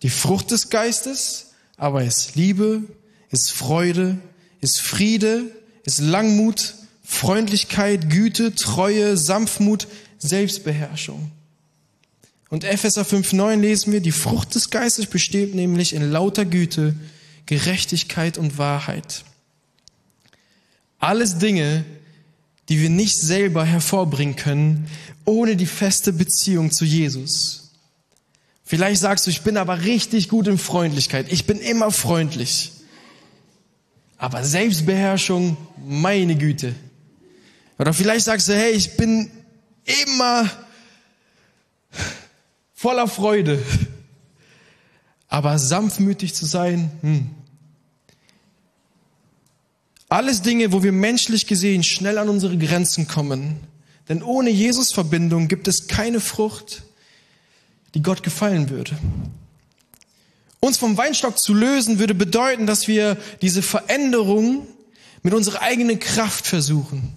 die 0.03 0.10
Frucht 0.10 0.51
des 0.51 0.70
Geistes, 0.70 1.48
aber 1.75 2.06
ist 2.06 2.36
Liebe, 2.36 2.84
ist 3.30 3.51
Freude, 3.51 4.18
ist 4.62 4.80
Friede, 4.80 5.51
ist 5.83 5.99
Langmut, 5.99 6.75
Freundlichkeit, 7.03 8.09
Güte, 8.09 8.55
Treue, 8.55 9.17
Sanftmut, 9.17 9.87
Selbstbeherrschung. 10.17 11.31
Und 12.49 12.63
Epheser 12.63 13.01
5.9 13.01 13.59
lesen 13.59 13.93
wir, 13.93 13.99
die 13.99 14.11
Frucht 14.11 14.53
des 14.55 14.69
Geistes 14.69 15.07
besteht 15.07 15.55
nämlich 15.55 15.93
in 15.93 16.11
lauter 16.11 16.45
Güte, 16.45 16.95
Gerechtigkeit 17.45 18.37
und 18.37 18.57
Wahrheit. 18.57 19.23
Alles 20.99 21.39
Dinge, 21.39 21.83
die 22.69 22.79
wir 22.79 22.89
nicht 22.89 23.17
selber 23.17 23.65
hervorbringen 23.65 24.35
können, 24.35 24.87
ohne 25.25 25.55
die 25.55 25.65
feste 25.65 26.13
Beziehung 26.13 26.71
zu 26.71 26.85
Jesus. 26.85 27.71
Vielleicht 28.63 29.01
sagst 29.01 29.25
du, 29.25 29.31
ich 29.31 29.41
bin 29.41 29.57
aber 29.57 29.81
richtig 29.83 30.29
gut 30.29 30.47
in 30.47 30.57
Freundlichkeit. 30.57 31.31
Ich 31.31 31.45
bin 31.45 31.59
immer 31.59 31.91
freundlich. 31.91 32.73
Aber 34.24 34.42
Selbstbeherrschung, 34.46 35.58
meine 35.86 36.38
Güte. 36.38 36.74
Oder 37.77 37.92
vielleicht 37.94 38.24
sagst 38.24 38.48
du, 38.48 38.56
hey, 38.56 38.72
ich 38.72 38.96
bin 38.96 39.30
immer 40.06 40.50
voller 42.74 43.10
Freude. 43.10 43.62
Aber 45.27 45.60
sanftmütig 45.60 46.34
zu 46.34 46.46
sein, 46.46 46.89
hm. 47.01 47.32
Alles 50.08 50.42
Dinge, 50.42 50.72
wo 50.72 50.84
wir 50.84 50.94
menschlich 50.94 51.46
gesehen 51.46 51.84
schnell 51.84 52.18
an 52.18 52.30
unsere 52.30 52.58
Grenzen 52.58 53.10
kommen. 53.10 53.60
Denn 54.08 54.24
ohne 54.24 54.51
Jesus-Verbindung 54.51 55.50
gibt 55.50 55.68
es 55.68 55.89
keine 55.89 56.22
Frucht, 56.22 56.84
die 57.94 58.01
Gott 58.01 58.24
gefallen 58.24 58.70
würde. 58.70 58.98
Uns 60.63 60.77
vom 60.77 60.96
Weinstock 60.96 61.38
zu 61.38 61.53
lösen 61.53 62.00
würde 62.00 62.15
bedeuten, 62.15 62.67
dass 62.67 62.88
wir 62.88 63.17
diese 63.41 63.62
Veränderung 63.62 64.65
mit 65.22 65.34
unserer 65.34 65.62
eigenen 65.62 66.00
Kraft 66.00 66.48
versuchen. 66.48 67.12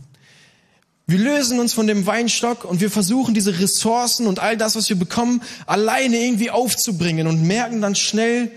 Wir 1.07 1.21
lösen 1.21 1.61
uns 1.61 1.73
von 1.73 1.87
dem 1.87 2.07
Weinstock 2.07 2.65
und 2.65 2.81
wir 2.81 2.91
versuchen 2.91 3.35
diese 3.35 3.61
Ressourcen 3.61 4.26
und 4.26 4.41
all 4.41 4.57
das, 4.57 4.75
was 4.75 4.88
wir 4.88 4.97
bekommen, 4.97 5.45
alleine 5.65 6.17
irgendwie 6.17 6.50
aufzubringen 6.50 7.29
und 7.29 7.41
merken 7.41 7.81
dann 7.81 7.95
schnell, 7.95 8.50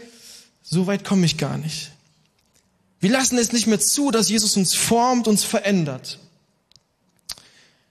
so 0.64 0.88
weit 0.88 1.04
komme 1.04 1.28
ich 1.28 1.38
gar 1.38 1.60
nicht. 1.60 1.92
Wir 3.00 3.12
lassen 3.12 3.38
es 3.38 3.52
nicht 3.52 3.68
mehr 3.68 3.80
zu, 3.80 4.10
dass 4.10 4.28
Jesus 4.28 4.58
uns 4.58 4.74
formt, 4.74 5.28
uns 5.28 5.44
verändert. 5.44 6.18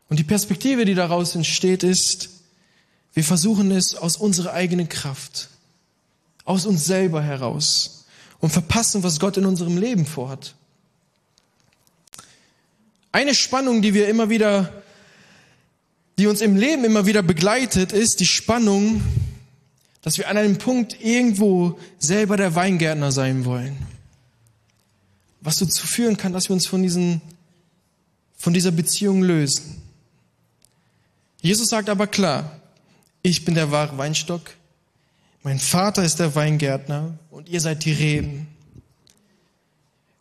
Und 0.09 0.19
die 0.19 0.25
Perspektive, 0.25 0.85
die 0.85 0.97
daraus 0.97 1.37
entsteht, 1.37 1.85
ist, 1.85 2.29
wir 3.15 3.23
versuchen 3.23 3.71
es 3.71 3.95
aus 3.95 4.17
unserer 4.17 4.53
eigenen 4.53 4.89
Kraft, 4.89 5.49
aus 6.49 6.67
uns 6.67 6.85
selber 6.85 7.23
heraus 7.23 8.07
und 8.41 8.51
verpassen, 8.51 9.03
was 9.03 9.21
Gott 9.21 9.37
in 9.37 9.47
unserem 9.47 9.77
Leben 9.77 10.07
vorhat. 10.07 10.55
Eine 13.13 13.35
Spannung, 13.35 13.83
die 13.83 13.95
wir 13.95 14.09
immer 14.09 14.31
wieder, 14.31 14.83
die 16.19 16.27
uns 16.27 16.41
im 16.41 16.57
Leben 16.57 16.85
immer 16.85 17.07
wieder 17.07 17.23
begleitet, 17.23 17.93
ist 17.93 18.21
die 18.21 18.27
Spannung, 18.27 19.03
dass 20.03 20.19
wir 20.19 20.29
an 20.29 20.37
einem 20.37 20.59
Punkt 20.59 21.01
irgendwo 21.01 21.79
selber 21.99 22.37
der 22.37 22.55
Weingärtner 22.55 23.13
sein 23.13 23.45
wollen 23.45 23.77
was 25.41 25.57
dazu 25.57 25.87
führen 25.87 26.17
kann, 26.17 26.33
dass 26.33 26.49
wir 26.49 26.55
uns 26.55 26.67
von, 26.67 26.83
diesen, 26.83 27.21
von 28.37 28.53
dieser 28.53 28.71
Beziehung 28.71 29.23
lösen. 29.23 29.83
Jesus 31.41 31.69
sagt 31.69 31.89
aber 31.89 32.07
klar, 32.07 32.61
ich 33.23 33.45
bin 33.45 33.55
der 33.55 33.71
wahre 33.71 33.97
Weinstock, 33.99 34.51
mein 35.49 35.59
Vater 35.59 36.05
ist 36.05 36.19
der 36.19 36.35
Weingärtner 36.35 37.19
und 37.31 37.49
ihr 37.49 37.63
seid 37.63 37.87
die 37.87 37.93
Reben. 37.93 38.49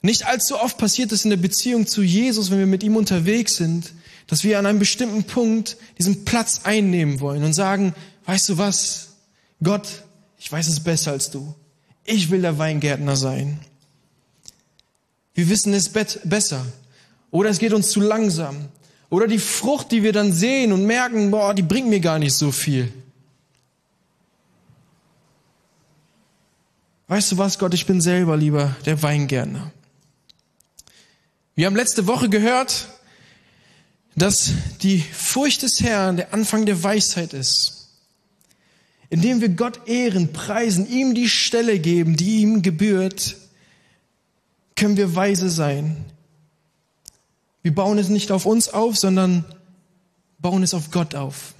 Nicht 0.01 0.25
allzu 0.25 0.57
oft 0.57 0.77
passiert 0.77 1.11
es 1.11 1.25
in 1.25 1.31
der 1.31 1.35
Beziehung 1.37 1.85
zu 1.85 2.01
Jesus, 2.01 2.49
wenn 2.49 2.59
wir 2.59 2.65
mit 2.65 2.81
ihm 2.81 2.95
unterwegs 2.95 3.57
sind, 3.57 3.91
dass 4.27 4.45
wir 4.45 4.57
an 4.57 4.65
einem 4.65 4.79
bestimmten 4.79 5.25
Punkt 5.25 5.75
diesen 5.97 6.23
Platz 6.23 6.61
einnehmen 6.63 7.19
wollen 7.19 7.43
und 7.43 7.51
sagen, 7.51 7.93
weißt 8.25 8.47
du 8.47 8.57
was, 8.57 9.09
Gott, 9.61 10.05
ich 10.37 10.49
weiß 10.49 10.65
es 10.69 10.79
besser 10.79 11.11
als 11.11 11.29
du. 11.29 11.53
Ich 12.05 12.31
will 12.31 12.41
der 12.41 12.57
Weingärtner 12.57 13.17
sein. 13.17 13.59
Wir 15.33 15.49
wissen 15.49 15.73
es 15.73 15.89
besser. 15.89 16.65
Oder 17.31 17.49
es 17.49 17.59
geht 17.59 17.73
uns 17.73 17.89
zu 17.89 17.99
langsam. 17.99 18.69
Oder 19.09 19.27
die 19.27 19.39
Frucht, 19.39 19.91
die 19.91 20.03
wir 20.03 20.13
dann 20.13 20.31
sehen 20.31 20.71
und 20.71 20.85
merken, 20.85 21.31
boah, 21.31 21.53
die 21.53 21.63
bringt 21.63 21.89
mir 21.89 21.99
gar 21.99 22.17
nicht 22.17 22.33
so 22.33 22.53
viel. 22.53 22.93
Weißt 27.07 27.31
du 27.31 27.37
was, 27.37 27.57
Gott, 27.57 27.73
ich 27.73 27.85
bin 27.85 28.01
selber 28.01 28.35
lieber 28.35 28.75
der 28.85 29.01
Weingärtner. 29.01 29.71
Wir 31.55 31.65
haben 31.65 31.75
letzte 31.75 32.05
Woche 32.05 32.27
gehört, 32.27 32.89
dass 34.15 34.51
die 34.81 34.99
Furcht 34.99 35.61
des 35.63 35.81
Herrn 35.81 36.17
der 36.17 36.33
Anfang 36.33 36.65
der 36.65 36.83
Weisheit 36.83 37.33
ist. 37.33 37.89
Indem 39.09 39.39
wir 39.39 39.49
Gott 39.49 39.87
ehren, 39.87 40.33
preisen, 40.33 40.85
ihm 40.85 41.15
die 41.15 41.29
Stelle 41.29 41.79
geben, 41.79 42.17
die 42.17 42.41
ihm 42.41 42.61
gebührt, 42.61 43.37
können 44.75 44.97
wir 44.97 45.15
weise 45.15 45.49
sein. 45.49 46.03
Wir 47.61 47.73
bauen 47.73 47.97
es 47.99 48.09
nicht 48.09 48.31
auf 48.31 48.45
uns 48.45 48.67
auf, 48.67 48.97
sondern 48.97 49.45
bauen 50.39 50.61
es 50.61 50.73
auf 50.73 50.91
Gott 50.91 51.15
auf. 51.15 51.53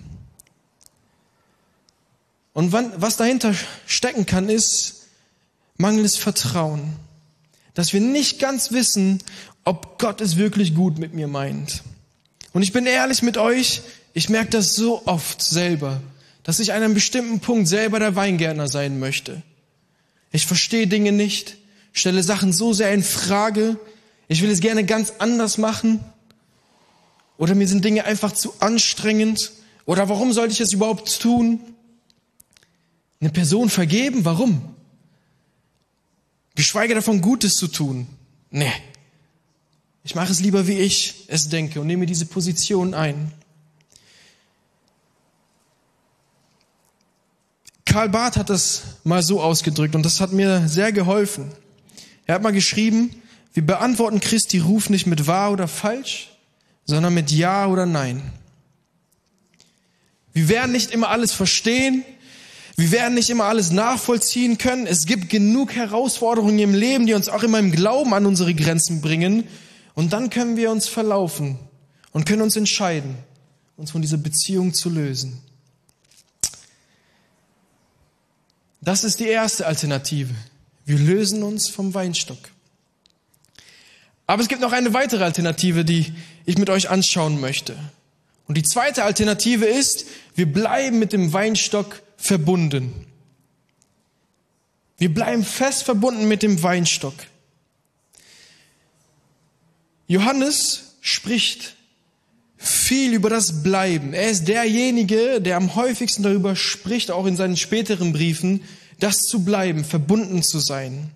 Und 2.52 2.74
was 2.74 3.16
dahinter 3.16 3.56
stecken 3.86 4.26
kann, 4.26 4.50
ist 4.50 4.97
mangelndes 5.78 6.18
Vertrauen. 6.18 6.94
Dass 7.74 7.94
wir 7.94 8.02
nicht 8.02 8.40
ganz 8.40 8.72
wissen, 8.72 9.22
ob 9.64 10.00
Gott 10.00 10.22
es 10.22 10.38
wirklich 10.38 10.74
gut 10.74 10.98
mit 10.98 11.14
mir 11.14 11.28
meint. 11.28 11.84
Und 12.54 12.64
ich 12.64 12.74
bin 12.74 12.86
ehrlich 12.86 13.22
mit 13.22 13.38
euch, 13.38 13.82
ich 14.14 14.30
merke 14.30 14.50
das 14.50 14.74
so 14.74 15.06
oft 15.06 15.42
selber, 15.42 16.02
dass 16.44 16.60
ich 16.60 16.74
an 16.74 16.82
einem 16.82 16.94
bestimmten 16.94 17.40
Punkt 17.40 17.68
selber 17.68 18.00
der 18.00 18.16
Weingärtner 18.16 18.68
sein 18.68 19.00
möchte. 19.00 19.44
Ich 20.32 20.48
verstehe 20.48 20.88
Dinge 20.88 21.12
nicht, 21.12 21.58
stelle 21.94 22.24
Sachen 22.24 22.54
so 22.54 22.74
sehr 22.74 22.94
in 22.94 23.04
Frage, 23.04 23.78
ich 24.28 24.42
will 24.42 24.50
es 24.50 24.60
gerne 24.60 24.86
ganz 24.86 25.14
anders 25.20 25.58
machen 25.58 26.00
oder 27.38 27.54
mir 27.54 27.68
sind 27.68 27.86
Dinge 27.86 28.06
einfach 28.06 28.32
zu 28.32 28.54
anstrengend 28.60 29.52
oder 29.86 30.10
warum 30.10 30.34
sollte 30.34 30.54
ich 30.54 30.62
es 30.62 30.74
überhaupt 30.74 31.22
tun? 31.22 31.60
Eine 33.20 33.30
Person 33.30 33.70
vergeben, 33.70 34.26
warum? 34.26 34.77
Geschweige 36.58 36.96
davon 36.96 37.22
Gutes 37.22 37.54
zu 37.54 37.68
tun. 37.68 38.08
Nee. 38.50 38.74
Ich 40.04 40.16
mache 40.16 40.32
es 40.32 40.40
lieber, 40.40 40.66
wie 40.66 40.80
ich 40.80 41.26
es 41.28 41.50
denke 41.50 41.80
und 41.80 41.86
nehme 41.86 42.08
diese 42.08 42.26
Position 42.26 42.96
ein. 42.96 43.32
Karl 47.86 48.10
Barth 48.10 48.38
hat 48.38 48.50
das 48.50 48.82
mal 49.04 49.22
so 49.22 49.40
ausgedrückt 49.40 49.94
und 49.94 50.02
das 50.02 50.20
hat 50.20 50.34
mir 50.34 50.68
sehr 50.68 50.92
geholfen. 50.92 51.52
Er 52.26 52.34
hat 52.34 52.42
mal 52.42 52.52
geschrieben, 52.52 53.12
wir 53.54 53.64
beantworten 53.64 54.20
Christi 54.20 54.58
Ruf 54.58 54.90
nicht 54.90 55.06
mit 55.06 55.28
wahr 55.28 55.52
oder 55.52 55.68
falsch, 55.68 56.32
sondern 56.86 57.14
mit 57.14 57.32
ja 57.32 57.68
oder 57.68 57.86
nein. 57.86 58.24
Wir 60.34 60.50
werden 60.50 60.72
nicht 60.72 60.90
immer 60.90 61.10
alles 61.10 61.34
verstehen. 61.34 62.04
Wir 62.80 62.92
werden 62.92 63.16
nicht 63.16 63.32
immer 63.32 63.46
alles 63.46 63.72
nachvollziehen 63.72 64.60
können. 64.60 64.86
Es 64.86 65.08
gibt 65.08 65.30
genug 65.30 65.74
Herausforderungen 65.74 66.60
im 66.60 66.76
Leben, 66.76 67.08
die 67.08 67.16
uns 67.16 67.28
auch 67.28 67.42
immer 67.42 67.58
im 67.58 67.72
Glauben 67.72 68.14
an 68.14 68.28
unsere 68.28 68.54
Grenzen 68.54 69.02
bringen. 69.02 69.46
Und 69.96 70.14
dann 70.14 70.30
können 70.30 70.58
wir 70.58 70.70
uns 70.70 70.88
verlaufen 70.88 71.58
und 72.12 72.28
können 72.28 72.44
uns 72.44 72.56
entscheiden, 72.56 73.18
uns 73.78 73.90
von 73.90 74.04
dieser 74.04 74.18
Beziehung 74.18 74.76
zu 74.76 74.92
lösen. 74.92 75.42
Das 78.80 79.04
ist 79.04 79.20
die 79.20 79.28
erste 79.28 79.66
Alternative. 79.66 80.36
Wir 80.86 81.00
lösen 81.00 81.42
uns 81.42 81.70
vom 81.70 81.96
Weinstock. 81.96 82.38
Aber 84.28 84.44
es 84.44 84.48
gibt 84.48 84.62
noch 84.62 84.72
eine 84.72 84.94
weitere 84.94 85.24
Alternative, 85.24 85.84
die 85.84 86.14
ich 86.46 86.60
mit 86.60 86.70
euch 86.70 86.92
anschauen 86.92 87.42
möchte. 87.42 87.76
Und 88.48 88.56
die 88.56 88.64
zweite 88.64 89.04
Alternative 89.04 89.66
ist, 89.66 90.06
wir 90.36 90.46
bleiben 90.46 91.00
mit 91.00 91.12
dem 91.12 91.34
Weinstock 91.34 92.04
verbunden. 92.18 92.94
Wir 94.98 95.14
bleiben 95.14 95.46
fest 95.46 95.84
verbunden 95.84 96.28
mit 96.28 96.44
dem 96.44 96.62
Weinstock. 96.64 97.14
Johannes 100.08 100.96
spricht 101.02 101.76
viel 102.58 103.14
über 103.14 103.30
das 103.30 103.62
Bleiben. 103.62 104.14
Er 104.14 104.32
ist 104.32 104.48
derjenige, 104.48 105.40
der 105.40 105.58
am 105.58 105.76
häufigsten 105.76 106.24
darüber 106.24 106.56
spricht, 106.56 107.12
auch 107.12 107.28
in 107.28 107.36
seinen 107.36 107.58
späteren 107.58 108.14
Briefen, 108.14 108.64
das 109.00 109.18
zu 109.18 109.46
bleiben, 109.46 109.86
verbunden 109.86 110.42
zu 110.42 110.60
sein. 110.60 111.12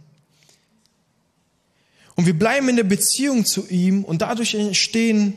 Und 2.15 2.27
wir 2.27 2.38
bleiben 2.38 2.70
in 2.70 2.75
der 2.75 2.84
Beziehung 2.84 3.46
zu 3.46 3.67
ihm 3.67 4.03
und 4.03 4.22
dadurch 4.22 4.53
entstehen 4.53 5.36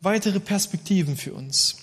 weitere 0.00 0.40
Perspektiven 0.40 1.16
für 1.16 1.32
uns. 1.32 1.76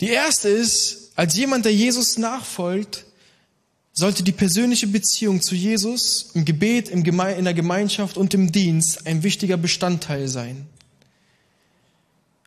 Die 0.00 0.10
erste 0.10 0.48
ist, 0.48 1.05
als 1.16 1.36
jemand, 1.36 1.64
der 1.64 1.74
Jesus 1.74 2.18
nachfolgt, 2.18 3.04
sollte 3.92 4.22
die 4.22 4.32
persönliche 4.32 4.86
Beziehung 4.86 5.40
zu 5.40 5.54
Jesus 5.54 6.30
im 6.34 6.44
Gebet, 6.44 6.90
in 6.90 7.02
der 7.02 7.54
Gemeinschaft 7.54 8.18
und 8.18 8.34
im 8.34 8.52
Dienst 8.52 9.06
ein 9.06 9.22
wichtiger 9.22 9.56
Bestandteil 9.56 10.28
sein. 10.28 10.66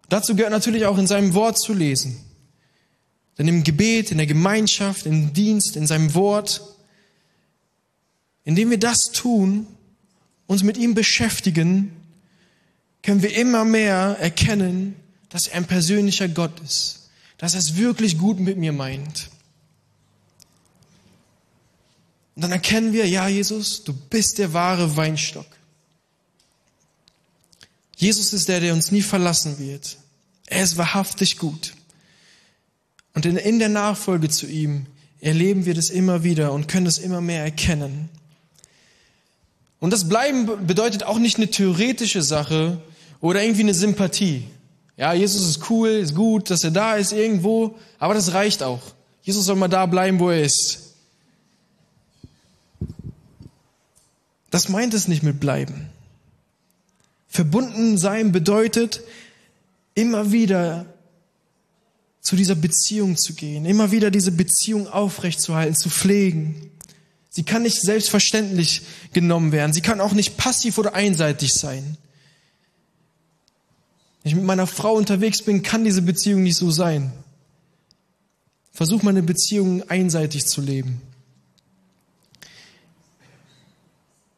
Dazu 0.07 0.35
gehört 0.35 0.51
natürlich 0.51 0.85
auch 0.85 0.97
in 0.97 1.07
seinem 1.07 1.33
Wort 1.33 1.59
zu 1.59 1.73
lesen. 1.73 2.17
Denn 3.37 3.47
im 3.47 3.63
Gebet, 3.63 4.11
in 4.11 4.17
der 4.17 4.27
Gemeinschaft, 4.27 5.05
im 5.05 5.33
Dienst, 5.33 5.75
in 5.75 5.87
seinem 5.87 6.13
Wort, 6.13 6.61
indem 8.43 8.69
wir 8.69 8.79
das 8.79 9.11
tun, 9.11 9.65
uns 10.45 10.63
mit 10.63 10.77
ihm 10.77 10.93
beschäftigen, 10.93 11.93
können 13.01 13.21
wir 13.21 13.35
immer 13.35 13.65
mehr 13.65 14.17
erkennen, 14.19 14.95
dass 15.29 15.47
er 15.47 15.57
ein 15.57 15.65
persönlicher 15.65 16.27
Gott 16.27 16.59
ist, 16.59 16.98
dass 17.39 17.55
er 17.55 17.61
es 17.61 17.77
wirklich 17.77 18.17
gut 18.19 18.39
mit 18.39 18.57
mir 18.57 18.73
meint. 18.73 19.29
Und 22.35 22.43
dann 22.43 22.51
erkennen 22.51 22.93
wir, 22.93 23.07
ja, 23.07 23.27
Jesus, 23.27 23.83
du 23.83 23.93
bist 23.93 24.37
der 24.37 24.53
wahre 24.53 24.95
Weinstock. 24.95 25.47
Jesus 27.95 28.31
ist 28.31 28.47
der, 28.47 28.59
der 28.59 28.73
uns 28.73 28.91
nie 28.91 29.01
verlassen 29.01 29.57
wird. 29.57 29.97
Er 30.45 30.63
ist 30.63 30.77
wahrhaftig 30.77 31.37
gut. 31.37 31.73
Und 33.13 33.25
in, 33.25 33.37
in 33.37 33.59
der 33.59 33.69
Nachfolge 33.69 34.29
zu 34.29 34.47
ihm 34.47 34.85
erleben 35.19 35.65
wir 35.65 35.73
das 35.73 35.89
immer 35.89 36.23
wieder 36.23 36.53
und 36.53 36.67
können 36.67 36.85
das 36.85 36.97
immer 36.97 37.21
mehr 37.21 37.43
erkennen. 37.43 38.09
Und 39.79 39.91
das 39.91 40.07
Bleiben 40.07 40.65
bedeutet 40.67 41.03
auch 41.03 41.19
nicht 41.19 41.37
eine 41.37 41.49
theoretische 41.49 42.21
Sache 42.21 42.81
oder 43.21 43.41
irgendwie 43.41 43.63
eine 43.63 43.73
Sympathie. 43.73 44.45
Ja, 44.99 45.13
Jesus 45.13 45.47
ist 45.47 45.69
cool, 45.69 45.87
ist 45.87 46.13
gut, 46.13 46.49
dass 46.49 46.65
er 46.65 46.71
da 46.71 46.97
ist 46.97 47.13
irgendwo, 47.13 47.79
aber 47.99 48.13
das 48.13 48.33
reicht 48.33 48.61
auch. 48.61 48.81
Jesus 49.21 49.45
soll 49.45 49.55
mal 49.55 49.69
da 49.69 49.85
bleiben, 49.85 50.19
wo 50.19 50.29
er 50.29 50.43
ist. 50.43 50.93
Das 54.51 54.67
meint 54.67 54.93
es 54.93 55.07
nicht 55.07 55.23
mit 55.23 55.39
bleiben. 55.39 55.89
Verbunden 57.29 57.97
sein 57.97 58.33
bedeutet, 58.33 58.99
immer 59.95 60.33
wieder 60.33 60.85
zu 62.19 62.35
dieser 62.35 62.55
Beziehung 62.55 63.15
zu 63.15 63.35
gehen, 63.35 63.65
immer 63.65 63.91
wieder 63.91 64.11
diese 64.11 64.33
Beziehung 64.33 64.89
aufrechtzuerhalten, 64.89 65.77
zu 65.77 65.89
pflegen. 65.89 66.71
Sie 67.29 67.43
kann 67.43 67.61
nicht 67.61 67.79
selbstverständlich 67.79 68.81
genommen 69.13 69.53
werden. 69.53 69.71
Sie 69.71 69.81
kann 69.81 70.01
auch 70.01 70.11
nicht 70.11 70.35
passiv 70.35 70.77
oder 70.77 70.93
einseitig 70.93 71.53
sein. 71.53 71.95
Ich 74.29 74.35
mit 74.35 74.43
meiner 74.43 74.67
Frau 74.67 74.93
unterwegs 74.93 75.41
bin, 75.41 75.63
kann 75.63 75.83
diese 75.83 76.03
Beziehung 76.03 76.43
nicht 76.43 76.55
so 76.55 76.69
sein. 76.69 77.11
Versuch 78.71 79.01
meine 79.01 79.23
Beziehung 79.23 79.89
einseitig 79.89 80.45
zu 80.45 80.61
leben. 80.61 81.01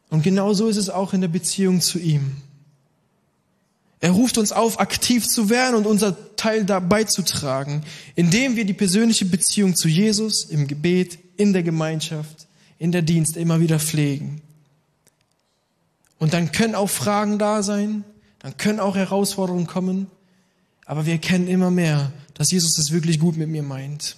Und 0.10 0.24
genau 0.24 0.54
so 0.54 0.70
ist 0.70 0.78
es 0.78 0.90
auch 0.90 1.14
in 1.14 1.20
der 1.20 1.28
Beziehung 1.28 1.82
zu 1.82 2.00
ihm. 2.00 2.38
Er 4.00 4.12
ruft 4.12 4.38
uns 4.38 4.54
auf, 4.54 4.80
aktiv 4.80 5.28
zu 5.28 5.50
werden 5.50 5.76
und 5.76 5.86
unser 5.86 6.38
Teil 6.38 6.64
dabei 6.64 7.04
zu 7.04 7.22
tragen, 7.22 7.84
indem 8.16 8.56
wir 8.56 8.64
die 8.64 8.72
persönliche 8.72 9.26
Beziehung 9.26 9.76
zu 9.76 9.90
Jesus 9.90 10.46
im 10.46 10.68
Gebet, 10.68 11.20
in 11.36 11.52
der 11.52 11.64
Gemeinschaft, 11.64 12.48
in 12.80 12.94
der 12.94 13.02
Dienst 13.02 13.36
immer 13.36 13.60
wieder 13.60 13.78
pflegen. 13.78 14.42
Und 16.18 16.32
dann 16.32 16.54
können 16.54 16.76
auch 16.76 16.90
Fragen 16.90 17.40
da 17.40 17.62
sein, 17.62 18.06
dann 18.42 18.58
können 18.58 18.80
auch 18.80 18.96
Herausforderungen 18.96 19.68
kommen, 19.68 20.08
aber 20.86 21.06
wir 21.06 21.14
erkennen 21.14 21.48
immer 21.48 21.72
mehr, 21.72 22.12
dass 22.34 22.52
Jesus 22.52 22.78
es 22.78 22.92
wirklich 22.92 23.20
gut 23.20 23.38
mit 23.38 23.50
mir 23.50 23.64
meint. 23.64 24.16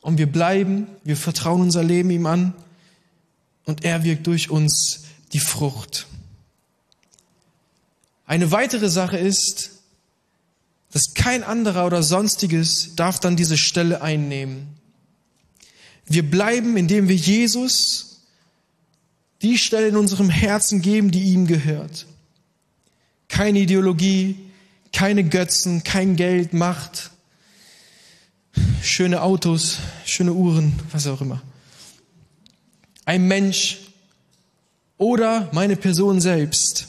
Und 0.00 0.18
wir 0.18 0.30
bleiben, 0.30 0.86
wir 1.04 1.16
vertrauen 1.16 1.60
unser 1.60 1.82
Leben 1.82 2.10
ihm 2.10 2.26
an 2.26 2.54
und 3.66 3.84
er 3.84 4.04
wirkt 4.04 4.26
durch 4.26 4.50
uns 4.50 5.04
die 5.32 5.40
Frucht. 5.40 6.06
Eine 8.26 8.50
weitere 8.52 8.88
Sache 8.88 9.18
ist, 9.18 9.72
dass 10.92 11.14
kein 11.14 11.42
anderer 11.42 11.86
oder 11.86 12.02
sonstiges 12.02 12.94
darf 12.96 13.20
dann 13.20 13.36
diese 13.36 13.58
Stelle 13.58 14.02
einnehmen. 14.02 14.68
Wir 16.06 16.28
bleiben, 16.28 16.76
indem 16.76 17.08
wir 17.08 17.16
Jesus 17.16 18.09
die 19.42 19.58
Stelle 19.58 19.88
in 19.88 19.96
unserem 19.96 20.30
Herzen 20.30 20.82
geben, 20.82 21.10
die 21.10 21.32
ihm 21.32 21.46
gehört. 21.46 22.06
Keine 23.28 23.60
Ideologie, 23.60 24.36
keine 24.92 25.24
Götzen, 25.24 25.82
kein 25.84 26.16
Geld, 26.16 26.52
Macht, 26.52 27.10
schöne 28.82 29.22
Autos, 29.22 29.78
schöne 30.04 30.32
Uhren, 30.32 30.72
was 30.90 31.06
auch 31.06 31.20
immer 31.20 31.42
ein 33.10 33.26
Mensch 33.26 33.78
oder 34.96 35.48
meine 35.52 35.74
Person 35.74 36.20
selbst. 36.20 36.86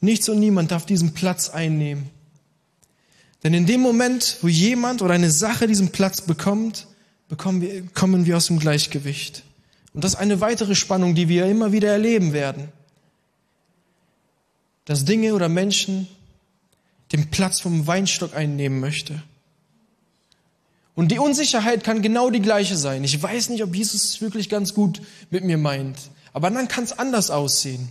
Nichts 0.00 0.28
und 0.28 0.40
niemand 0.40 0.72
darf 0.72 0.84
diesen 0.84 1.14
Platz 1.14 1.48
einnehmen. 1.48 2.10
Denn 3.44 3.54
in 3.54 3.66
dem 3.66 3.80
Moment, 3.80 4.38
wo 4.42 4.48
jemand 4.48 5.00
oder 5.00 5.14
eine 5.14 5.30
Sache 5.30 5.68
diesen 5.68 5.90
Platz 5.90 6.22
bekommt, 6.22 6.88
bekommen 7.28 7.60
wir, 7.60 7.86
kommen 7.88 8.26
wir 8.26 8.36
aus 8.36 8.46
dem 8.46 8.58
Gleichgewicht. 8.58 9.44
Und 9.94 10.04
das 10.04 10.14
ist 10.14 10.20
eine 10.20 10.40
weitere 10.40 10.74
Spannung, 10.74 11.14
die 11.14 11.28
wir 11.28 11.46
immer 11.46 11.72
wieder 11.72 11.88
erleben 11.88 12.32
werden. 12.32 12.70
Dass 14.84 15.04
Dinge 15.04 15.34
oder 15.34 15.48
Menschen 15.48 16.08
den 17.12 17.30
Platz 17.30 17.60
vom 17.60 17.86
Weinstock 17.86 18.34
einnehmen 18.34 18.80
möchte. 18.80 19.22
Und 20.96 21.10
die 21.10 21.18
Unsicherheit 21.18 21.84
kann 21.84 22.02
genau 22.02 22.30
die 22.30 22.40
gleiche 22.40 22.76
sein. 22.76 23.02
Ich 23.04 23.20
weiß 23.20 23.48
nicht, 23.48 23.62
ob 23.62 23.74
Jesus 23.74 24.04
es 24.04 24.20
wirklich 24.20 24.48
ganz 24.48 24.74
gut 24.74 25.00
mit 25.30 25.44
mir 25.44 25.58
meint. 25.58 25.98
Aber 26.32 26.50
dann 26.50 26.68
kann 26.68 26.84
es 26.84 26.92
anders 26.92 27.30
aussehen. 27.30 27.88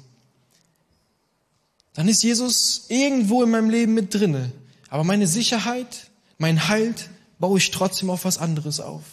Dann 1.94 2.08
ist 2.08 2.24
Jesus 2.24 2.86
irgendwo 2.90 3.44
in 3.44 3.52
meinem 3.52 3.70
Leben 3.70 3.94
mit 3.94 4.14
drinne. 4.14 4.52
Aber 4.90 5.04
meine 5.04 5.28
Sicherheit, 5.28 6.10
mein 6.38 6.68
Halt 6.68 7.10
baue 7.40 7.60
ich 7.60 7.72
trotzdem 7.72 8.10
auf 8.10 8.26
was 8.26 8.38
anderes 8.38 8.80
auf. 8.80 9.04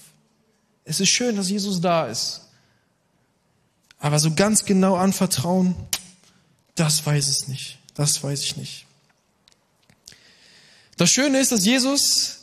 Es 0.85 1.00
ist 1.00 1.11
schön, 1.11 1.37
dass 1.37 1.50
Jesus 1.50 1.81
da 1.81 2.07
ist. 2.07 2.42
Aber 4.01 4.19
so 4.19 4.35
ganz 4.35 4.65
genau 4.65 4.97
anvertrauen, 4.97 5.77
das 6.75 7.05
weiß 7.07 7.29
es 7.29 7.49
nicht. 7.49 7.79
Das 7.95 8.23
weiß 8.23 8.43
ich 8.43 8.57
nicht. 8.57 8.87
Das 10.97 11.11
Schöne 11.11 11.39
ist, 11.39 11.53
dass 11.53 11.65
Jesus 11.65 12.41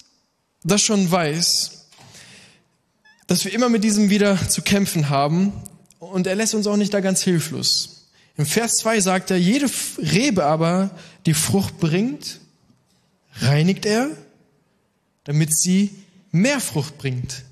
das 0.64 0.82
schon 0.82 1.10
weiß, 1.12 1.88
dass 3.28 3.44
wir 3.44 3.54
immer 3.54 3.70
mit 3.70 3.84
diesem 3.84 4.10
wieder 4.10 4.50
zu 4.50 4.62
kämpfen 4.62 5.10
haben 5.10 5.52
und 6.00 6.28
er 6.28 6.36
lässt 6.36 6.54
uns 6.54 6.68
auch 6.68 6.78
nicht 6.78 6.94
da 6.94 7.00
ganz 7.00 7.22
hilflos. 7.22 8.08
Im 8.38 8.46
Vers 8.46 8.76
2 8.78 9.02
sagt 9.02 9.32
er, 9.32 9.38
jede 9.38 9.70
Rebe 9.98 10.46
aber, 10.46 10.92
die 11.26 11.34
Frucht 11.34 11.80
bringt, 11.80 12.40
reinigt 13.42 13.86
er, 13.86 14.10
damit 15.24 15.56
sie 15.58 15.96
mehr 16.32 16.60
Frucht 16.60 16.98
bringt. 16.98 17.44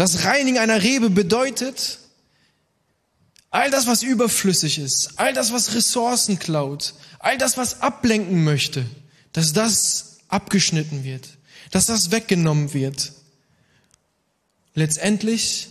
Das 0.00 0.24
Reinigen 0.24 0.56
einer 0.56 0.82
Rebe 0.82 1.10
bedeutet, 1.10 1.98
all 3.50 3.70
das, 3.70 3.86
was 3.86 4.02
überflüssig 4.02 4.78
ist, 4.78 5.18
all 5.18 5.34
das, 5.34 5.52
was 5.52 5.74
Ressourcen 5.74 6.38
klaut, 6.38 6.94
all 7.18 7.36
das, 7.36 7.58
was 7.58 7.82
ablenken 7.82 8.42
möchte, 8.42 8.86
dass 9.34 9.52
das 9.52 10.20
abgeschnitten 10.28 11.04
wird, 11.04 11.28
dass 11.70 11.84
das 11.84 12.10
weggenommen 12.12 12.72
wird. 12.72 13.12
Letztendlich, 14.74 15.68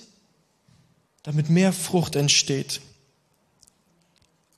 damit 1.23 1.49
mehr 1.49 1.73
Frucht 1.73 2.15
entsteht. 2.15 2.81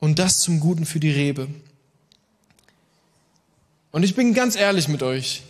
Und 0.01 0.19
das 0.19 0.39
zum 0.39 0.59
Guten 0.59 0.85
für 0.85 0.99
die 0.99 1.11
Rebe. 1.11 1.47
Und 3.93 4.03
ich 4.03 4.15
bin 4.15 4.33
ganz 4.33 4.57
ehrlich 4.57 4.89
mit 4.89 5.01
euch. 5.01 5.43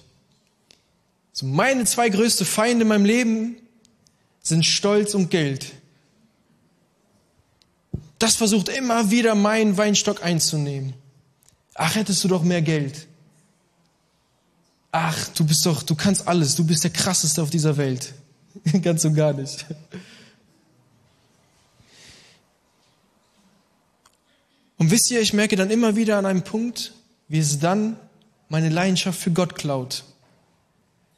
So 1.33 1.47
meine 1.47 1.85
zwei 1.85 2.09
größte 2.09 2.45
Feinde 2.45 2.83
in 2.83 2.87
meinem 2.87 3.05
Leben 3.05 3.57
sind 4.41 4.65
Stolz 4.65 5.13
und 5.13 5.29
Geld. 5.29 5.71
Das 8.19 8.35
versucht 8.35 8.69
immer 8.69 9.11
wieder 9.11 9.35
meinen 9.35 9.77
Weinstock 9.77 10.23
einzunehmen. 10.23 10.93
Ach, 11.73 11.95
hättest 11.95 12.23
du 12.23 12.27
doch 12.27 12.43
mehr 12.43 12.61
Geld 12.61 13.07
ach, 14.91 15.27
du 15.29 15.45
bist 15.45 15.65
doch, 15.65 15.83
du 15.83 15.95
kannst 15.95 16.27
alles, 16.27 16.55
du 16.55 16.65
bist 16.65 16.83
der 16.83 16.91
krasseste 16.91 17.41
auf 17.41 17.49
dieser 17.49 17.77
Welt. 17.77 18.13
Ganz 18.81 19.05
und 19.05 19.15
gar 19.15 19.33
nicht. 19.33 19.65
Und 24.77 24.91
wisst 24.91 25.11
ihr, 25.11 25.21
ich 25.21 25.33
merke 25.33 25.55
dann 25.55 25.69
immer 25.69 25.95
wieder 25.95 26.17
an 26.17 26.25
einem 26.25 26.43
Punkt, 26.43 26.93
wie 27.27 27.39
es 27.39 27.59
dann 27.59 27.97
meine 28.49 28.69
Leidenschaft 28.69 29.19
für 29.19 29.31
Gott 29.31 29.55
klaut. 29.55 30.03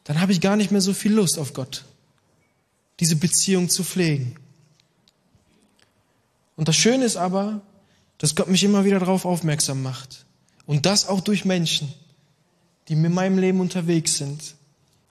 Dann 0.04 0.20
habe 0.20 0.34
ich 0.34 0.42
gar 0.42 0.58
nicht 0.58 0.70
mehr 0.70 0.82
so 0.82 0.94
viel 0.94 1.14
Lust 1.14 1.40
auf 1.40 1.54
Gott. 1.54 1.86
Diese 3.00 3.16
Beziehung 3.16 3.70
zu 3.70 3.84
pflegen. 3.84 4.36
Und 6.56 6.68
das 6.68 6.76
Schöne 6.76 7.06
ist 7.06 7.18
aber, 7.18 7.62
dass 8.18 8.36
Gott 8.36 8.48
mich 8.48 8.64
immer 8.64 8.86
wieder 8.86 9.00
darauf 9.00 9.26
aufmerksam 9.26 9.82
macht. 9.82 10.26
Und 10.66 10.86
das 10.86 11.08
auch 11.08 11.20
durch 11.20 11.46
Menschen, 11.46 11.94
die 12.88 12.96
mit 12.96 13.12
meinem 13.12 13.38
Leben 13.38 13.60
unterwegs 13.60 14.18
sind. 14.18 14.56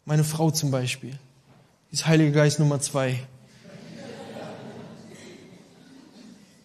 Meine 0.04 0.24
Frau 0.24 0.50
zum 0.50 0.70
Beispiel. 0.70 1.18
Die 1.90 1.94
ist 1.94 2.06
Heilige 2.06 2.32
Geist 2.32 2.58
Nummer 2.58 2.80
zwei. 2.80 3.22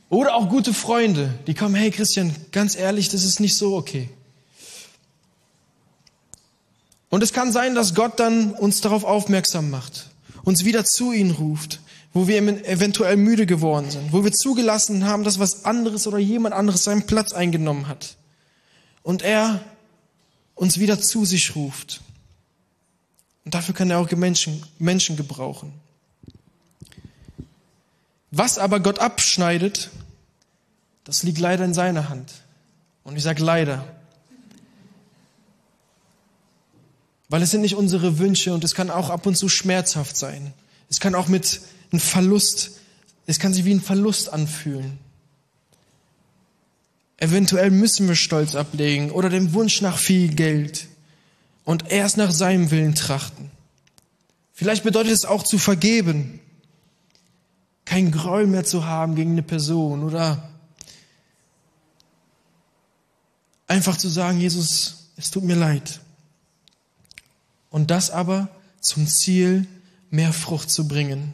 Oder 0.10 0.36
auch 0.36 0.48
gute 0.48 0.74
Freunde, 0.74 1.34
die 1.48 1.54
kommen, 1.54 1.76
hey 1.76 1.92
Christian, 1.92 2.34
ganz 2.52 2.78
ehrlich, 2.78 3.10
das 3.10 3.26
ist 3.26 3.42
nicht 3.42 3.58
so 3.58 3.76
okay. 3.76 4.10
Und 7.10 7.24
es 7.24 7.34
kann 7.34 7.52
sein, 7.52 7.76
dass 7.76 7.94
Gott 7.94 8.20
dann 8.20 8.54
uns 8.54 8.80
darauf 8.80 9.04
aufmerksam 9.04 9.70
macht, 9.70 10.10
uns 10.48 10.64
wieder 10.64 10.86
zu 10.86 11.12
ihm 11.12 11.32
ruft, 11.32 11.82
wo 12.14 12.26
wir 12.30 12.38
eventuell 12.38 13.18
müde 13.18 13.46
geworden 13.46 13.92
sind, 13.92 14.14
wo 14.14 14.24
wir 14.24 14.32
zugelassen 14.32 15.04
haben, 15.04 15.26
dass 15.26 15.40
was 15.40 15.66
anderes 15.66 16.08
oder 16.08 16.20
jemand 16.20 16.56
anderes 16.56 16.86
seinen 16.86 17.06
Platz 17.06 17.34
eingenommen 17.34 17.90
hat. 17.90 18.16
Und 19.04 19.24
er 19.24 19.60
uns 20.56 20.80
wieder 20.80 21.02
zu 21.02 21.26
sich 21.26 21.54
ruft. 21.58 22.00
Und 23.44 23.56
dafür 23.56 23.76
kann 23.76 23.90
er 23.90 24.00
auch 24.00 24.10
Menschen, 24.12 24.64
Menschen 24.80 25.18
gebrauchen. 25.18 25.74
Was 28.32 28.58
aber 28.58 28.80
Gott 28.80 29.00
abschneidet, 29.00 29.90
das 31.04 31.24
liegt 31.24 31.40
leider 31.40 31.66
in 31.66 31.74
seiner 31.74 32.08
Hand. 32.08 32.32
Und 33.04 33.18
ich 33.18 33.24
sage 33.24 33.44
leider. 33.44 33.97
Weil 37.30 37.42
es 37.42 37.52
sind 37.52 37.62
nicht 37.62 37.76
unsere 37.76 38.20
Wünsche 38.20 38.54
und 38.54 38.64
es 38.64 38.74
kann 38.74 38.90
auch 38.90 39.10
ab 39.10 39.26
und 39.26 39.36
zu 39.36 39.50
schmerzhaft 39.50 40.16
sein. 40.16 40.54
Es 40.90 41.00
kann 41.00 41.16
auch 41.16 41.28
mit 41.28 41.62
einem 41.92 42.00
Verlust, 42.00 42.80
es 43.26 43.40
kann 43.40 43.54
sich 43.54 43.66
wie 43.66 43.74
ein 43.74 43.82
Verlust 43.82 44.32
anfühlen. 44.32 44.98
Eventuell 47.18 47.72
müssen 47.72 48.08
wir 48.08 48.16
Stolz 48.16 48.56
ablegen 48.56 49.12
oder 49.12 49.30
den 49.30 49.54
Wunsch 49.54 49.82
nach 49.82 49.98
viel 49.98 50.34
Geld 50.34 50.88
und 51.66 51.92
erst 51.92 52.18
nach 52.18 52.32
seinem 52.32 52.72
Willen 52.72 52.96
trachten. 52.96 53.52
Vielleicht 54.54 54.84
bedeutet 54.84 55.14
es 55.14 55.26
auch 55.26 55.44
zu 55.44 55.58
vergeben, 55.58 56.40
kein 57.86 58.12
Groll 58.12 58.48
mehr 58.48 58.64
zu 58.64 58.86
haben 58.86 59.16
gegen 59.16 59.32
eine 59.32 59.44
Person 59.44 60.04
oder 60.04 60.50
einfach 63.68 63.98
zu 63.98 64.10
sagen, 64.10 64.40
Jesus, 64.40 65.10
es 65.18 65.32
tut 65.32 65.44
mir 65.44 65.56
leid. 65.56 66.00
Und 67.70 67.92
das 67.92 68.10
aber 68.12 68.50
zum 68.80 69.08
Ziel, 69.08 69.68
mehr 70.10 70.34
Frucht 70.34 70.70
zu 70.70 70.88
bringen. 70.88 71.34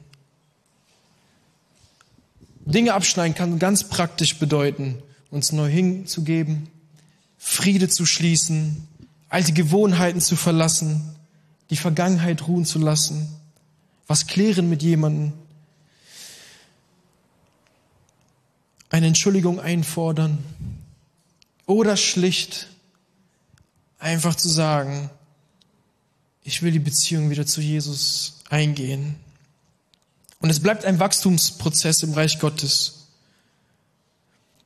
Dinge 2.66 2.94
abschneiden 2.94 3.36
kann 3.36 3.60
ganz 3.60 3.84
praktisch 3.84 4.40
bedeuten, 4.40 5.02
uns 5.30 5.52
neu 5.52 5.70
hinzugeben, 5.70 6.70
Friede 7.38 7.90
zu 7.90 8.06
schließen, 8.06 8.88
alte 9.30 9.52
Gewohnheiten 9.52 10.22
zu 10.22 10.36
verlassen, 10.36 11.16
die 11.70 11.76
Vergangenheit 11.76 12.48
ruhen 12.48 12.66
zu 12.66 12.80
lassen, 12.80 13.28
was 14.08 14.28
klären 14.28 14.70
mit 14.70 14.82
jemandem, 14.82 15.34
eine 18.90 19.08
Entschuldigung 19.08 19.60
einfordern 19.60 20.38
oder 21.66 21.98
schlicht 21.98 22.68
einfach 23.98 24.36
zu 24.36 24.50
sagen, 24.50 25.10
ich 26.44 26.62
will 26.62 26.72
die 26.72 26.80
Beziehung 26.80 27.30
wieder 27.30 27.46
zu 27.46 27.62
Jesus 27.62 28.42
eingehen. 28.50 29.16
Und 30.40 30.50
es 30.50 30.60
bleibt 30.60 30.84
ein 30.84 31.00
Wachstumsprozess 31.00 32.04
im 32.04 32.14
Reich 32.14 32.40
Gottes. 32.40 33.08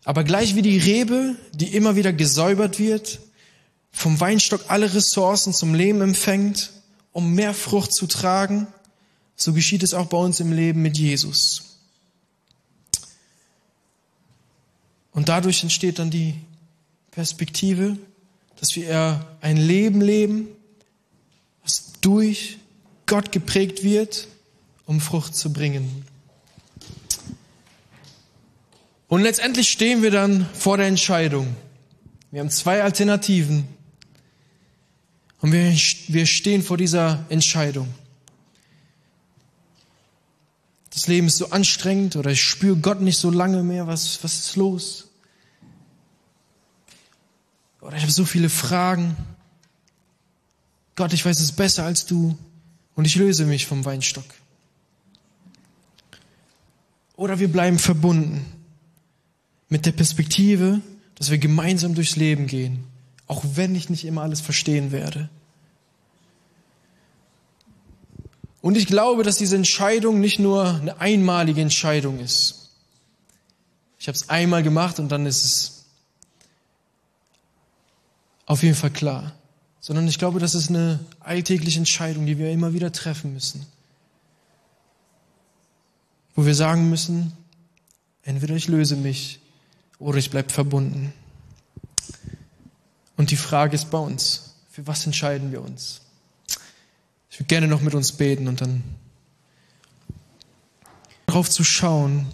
Aber 0.04 0.24
gleich 0.24 0.56
wie 0.56 0.62
die 0.62 0.78
Rebe, 0.78 1.36
die 1.54 1.76
immer 1.76 1.96
wieder 1.96 2.14
gesäubert 2.14 2.80
wird, 2.80 3.20
vom 3.92 4.20
Weinstock 4.20 4.66
alle 4.70 4.94
Ressourcen 4.94 5.54
zum 5.54 5.74
Leben 5.76 6.02
empfängt, 6.02 6.72
um 7.12 7.34
mehr 7.34 7.54
Frucht 7.54 7.94
zu 7.94 8.08
tragen, 8.08 8.68
so 9.36 9.54
geschieht 9.54 9.84
es 9.84 9.94
auch 9.94 10.08
bei 10.08 10.18
uns 10.18 10.40
im 10.40 10.52
Leben 10.52 10.82
mit 10.82 10.98
Jesus. 10.98 11.78
Und 15.12 15.30
dadurch 15.30 15.64
entsteht 15.64 16.00
dann 16.00 16.10
die 16.10 16.36
Perspektive, 17.12 17.98
dass 18.60 18.76
wir 18.76 19.26
ein 19.42 19.58
Leben 19.58 20.02
leben, 20.02 20.48
was 21.68 21.92
durch 22.00 22.60
Gott 23.08 23.34
geprägt 23.34 23.84
wird, 23.84 24.30
um 24.86 25.02
Frucht 25.02 25.36
zu 25.36 25.52
bringen. 25.52 26.06
Und 29.10 29.22
letztendlich 29.22 29.70
stehen 29.70 30.02
wir 30.02 30.12
dann 30.12 30.48
vor 30.54 30.78
der 30.78 30.88
Entscheidung. 30.88 31.54
Wir 32.32 32.40
haben 32.40 32.50
zwei 32.50 32.84
Alternativen. 32.84 33.68
Und 35.42 35.52
wir, 35.52 35.62
wir 36.08 36.26
stehen 36.26 36.64
vor 36.64 36.78
dieser 36.78 37.26
Entscheidung. 37.28 37.94
Das 40.90 41.08
Leben 41.08 41.28
ist 41.28 41.38
so 41.38 41.50
anstrengend 41.50 42.16
oder 42.16 42.32
ich 42.32 42.42
spüre 42.42 42.78
Gott 42.78 43.02
nicht 43.02 43.18
so 43.18 43.30
lange 43.30 43.62
mehr. 43.62 43.88
Was, 43.88 44.24
was 44.24 44.40
ist 44.40 44.56
los? 44.56 45.10
Oder 47.82 47.98
ich 47.98 48.04
habe 48.04 48.12
so 48.12 48.26
viele 48.26 48.50
Fragen. 48.50 49.16
Gott, 50.98 51.14
ich 51.14 51.24
weiß 51.24 51.40
es 51.40 51.52
besser 51.52 51.86
als 51.86 52.08
du 52.08 52.36
und 52.96 53.06
ich 53.06 53.16
löse 53.16 53.46
mich 53.46 53.68
vom 53.68 53.86
Weinstock. 53.86 54.26
Oder 57.16 57.40
wir 57.40 57.52
bleiben 57.52 57.78
verbunden 57.78 58.46
mit 59.70 59.86
der 59.86 59.92
Perspektive, 59.92 60.82
dass 61.14 61.30
wir 61.30 61.38
gemeinsam 61.38 61.94
durchs 61.94 62.16
Leben 62.16 62.48
gehen, 62.48 62.84
auch 63.28 63.44
wenn 63.54 63.76
ich 63.76 63.92
nicht 63.92 64.06
immer 64.06 64.24
alles 64.24 64.42
verstehen 64.42 64.92
werde. 64.92 65.30
Und 68.62 68.76
ich 68.76 68.88
glaube, 68.88 69.22
dass 69.22 69.38
diese 69.38 69.56
Entscheidung 69.56 70.20
nicht 70.20 70.40
nur 70.40 70.68
eine 70.68 71.00
einmalige 71.00 71.62
Entscheidung 71.62 72.20
ist. 72.20 72.72
Ich 74.00 74.08
habe 74.08 74.16
es 74.16 74.30
einmal 74.30 74.64
gemacht 74.64 75.00
und 75.00 75.10
dann 75.10 75.28
ist 75.28 75.44
es 75.44 75.86
auf 78.48 78.64
jeden 78.64 78.76
Fall 78.76 78.92
klar, 78.92 79.37
sondern 79.88 80.06
ich 80.10 80.20
glaube, 80.20 80.42
das 80.42 80.54
ist 80.54 80.68
eine 80.68 81.00
alltägliche 81.22 81.80
Entscheidung, 81.80 82.26
die 82.26 82.38
wir 82.38 82.52
immer 82.52 82.74
wieder 82.74 82.92
treffen 82.92 83.32
müssen. 83.32 83.66
Wo 86.36 86.46
wir 86.46 86.56
sagen 86.56 86.90
müssen, 86.90 87.32
entweder 88.24 88.54
ich 88.54 88.68
löse 88.68 88.98
mich 88.98 89.40
oder 89.98 90.18
ich 90.18 90.30
bleibe 90.30 90.50
verbunden. 90.50 91.14
Und 93.16 93.32
die 93.32 93.38
Frage 93.38 93.76
ist 93.76 93.90
bei 93.90 93.98
uns, 93.98 94.56
für 94.70 94.86
was 94.88 95.06
entscheiden 95.06 95.54
wir 95.54 95.62
uns? 95.62 96.02
Ich 97.30 97.40
würde 97.40 97.48
gerne 97.48 97.70
noch 97.70 97.80
mit 97.80 97.96
uns 97.96 98.12
beten 98.12 98.50
und 98.50 98.60
dann 98.60 98.84
darauf 101.28 101.50
zu 101.50 101.64
schauen 101.64 102.28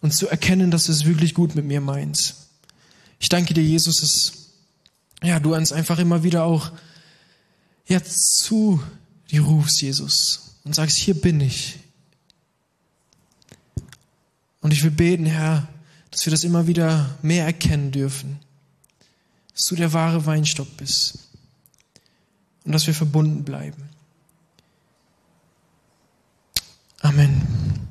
und 0.00 0.14
zu 0.14 0.26
erkennen, 0.26 0.70
dass 0.70 0.86
du 0.86 0.92
es 0.92 1.04
wirklich 1.04 1.34
gut 1.34 1.54
mit 1.54 1.66
mir 1.66 1.82
meinst. 1.82 2.46
Ich 3.20 3.28
danke 3.28 3.52
dir, 3.52 3.62
Jesus, 3.62 4.00
dass 4.00 4.45
ja, 5.22 5.40
du 5.40 5.54
uns 5.54 5.72
einfach 5.72 5.98
immer 5.98 6.22
wieder 6.22 6.44
auch 6.44 6.70
jetzt 7.86 8.38
zu 8.38 8.82
dir 9.30 9.42
rufst, 9.42 9.80
Jesus, 9.80 10.58
und 10.64 10.74
sagst, 10.74 10.96
hier 10.98 11.14
bin 11.14 11.40
ich. 11.40 11.78
Und 14.60 14.72
ich 14.72 14.82
will 14.82 14.90
beten, 14.90 15.26
Herr, 15.26 15.68
dass 16.10 16.26
wir 16.26 16.30
das 16.30 16.44
immer 16.44 16.66
wieder 16.66 17.16
mehr 17.22 17.44
erkennen 17.44 17.92
dürfen, 17.92 18.38
dass 19.52 19.64
du 19.64 19.76
der 19.76 19.92
wahre 19.92 20.26
Weinstock 20.26 20.76
bist 20.76 21.18
und 22.64 22.72
dass 22.72 22.86
wir 22.86 22.94
verbunden 22.94 23.44
bleiben. 23.44 23.88
Amen. 27.00 27.85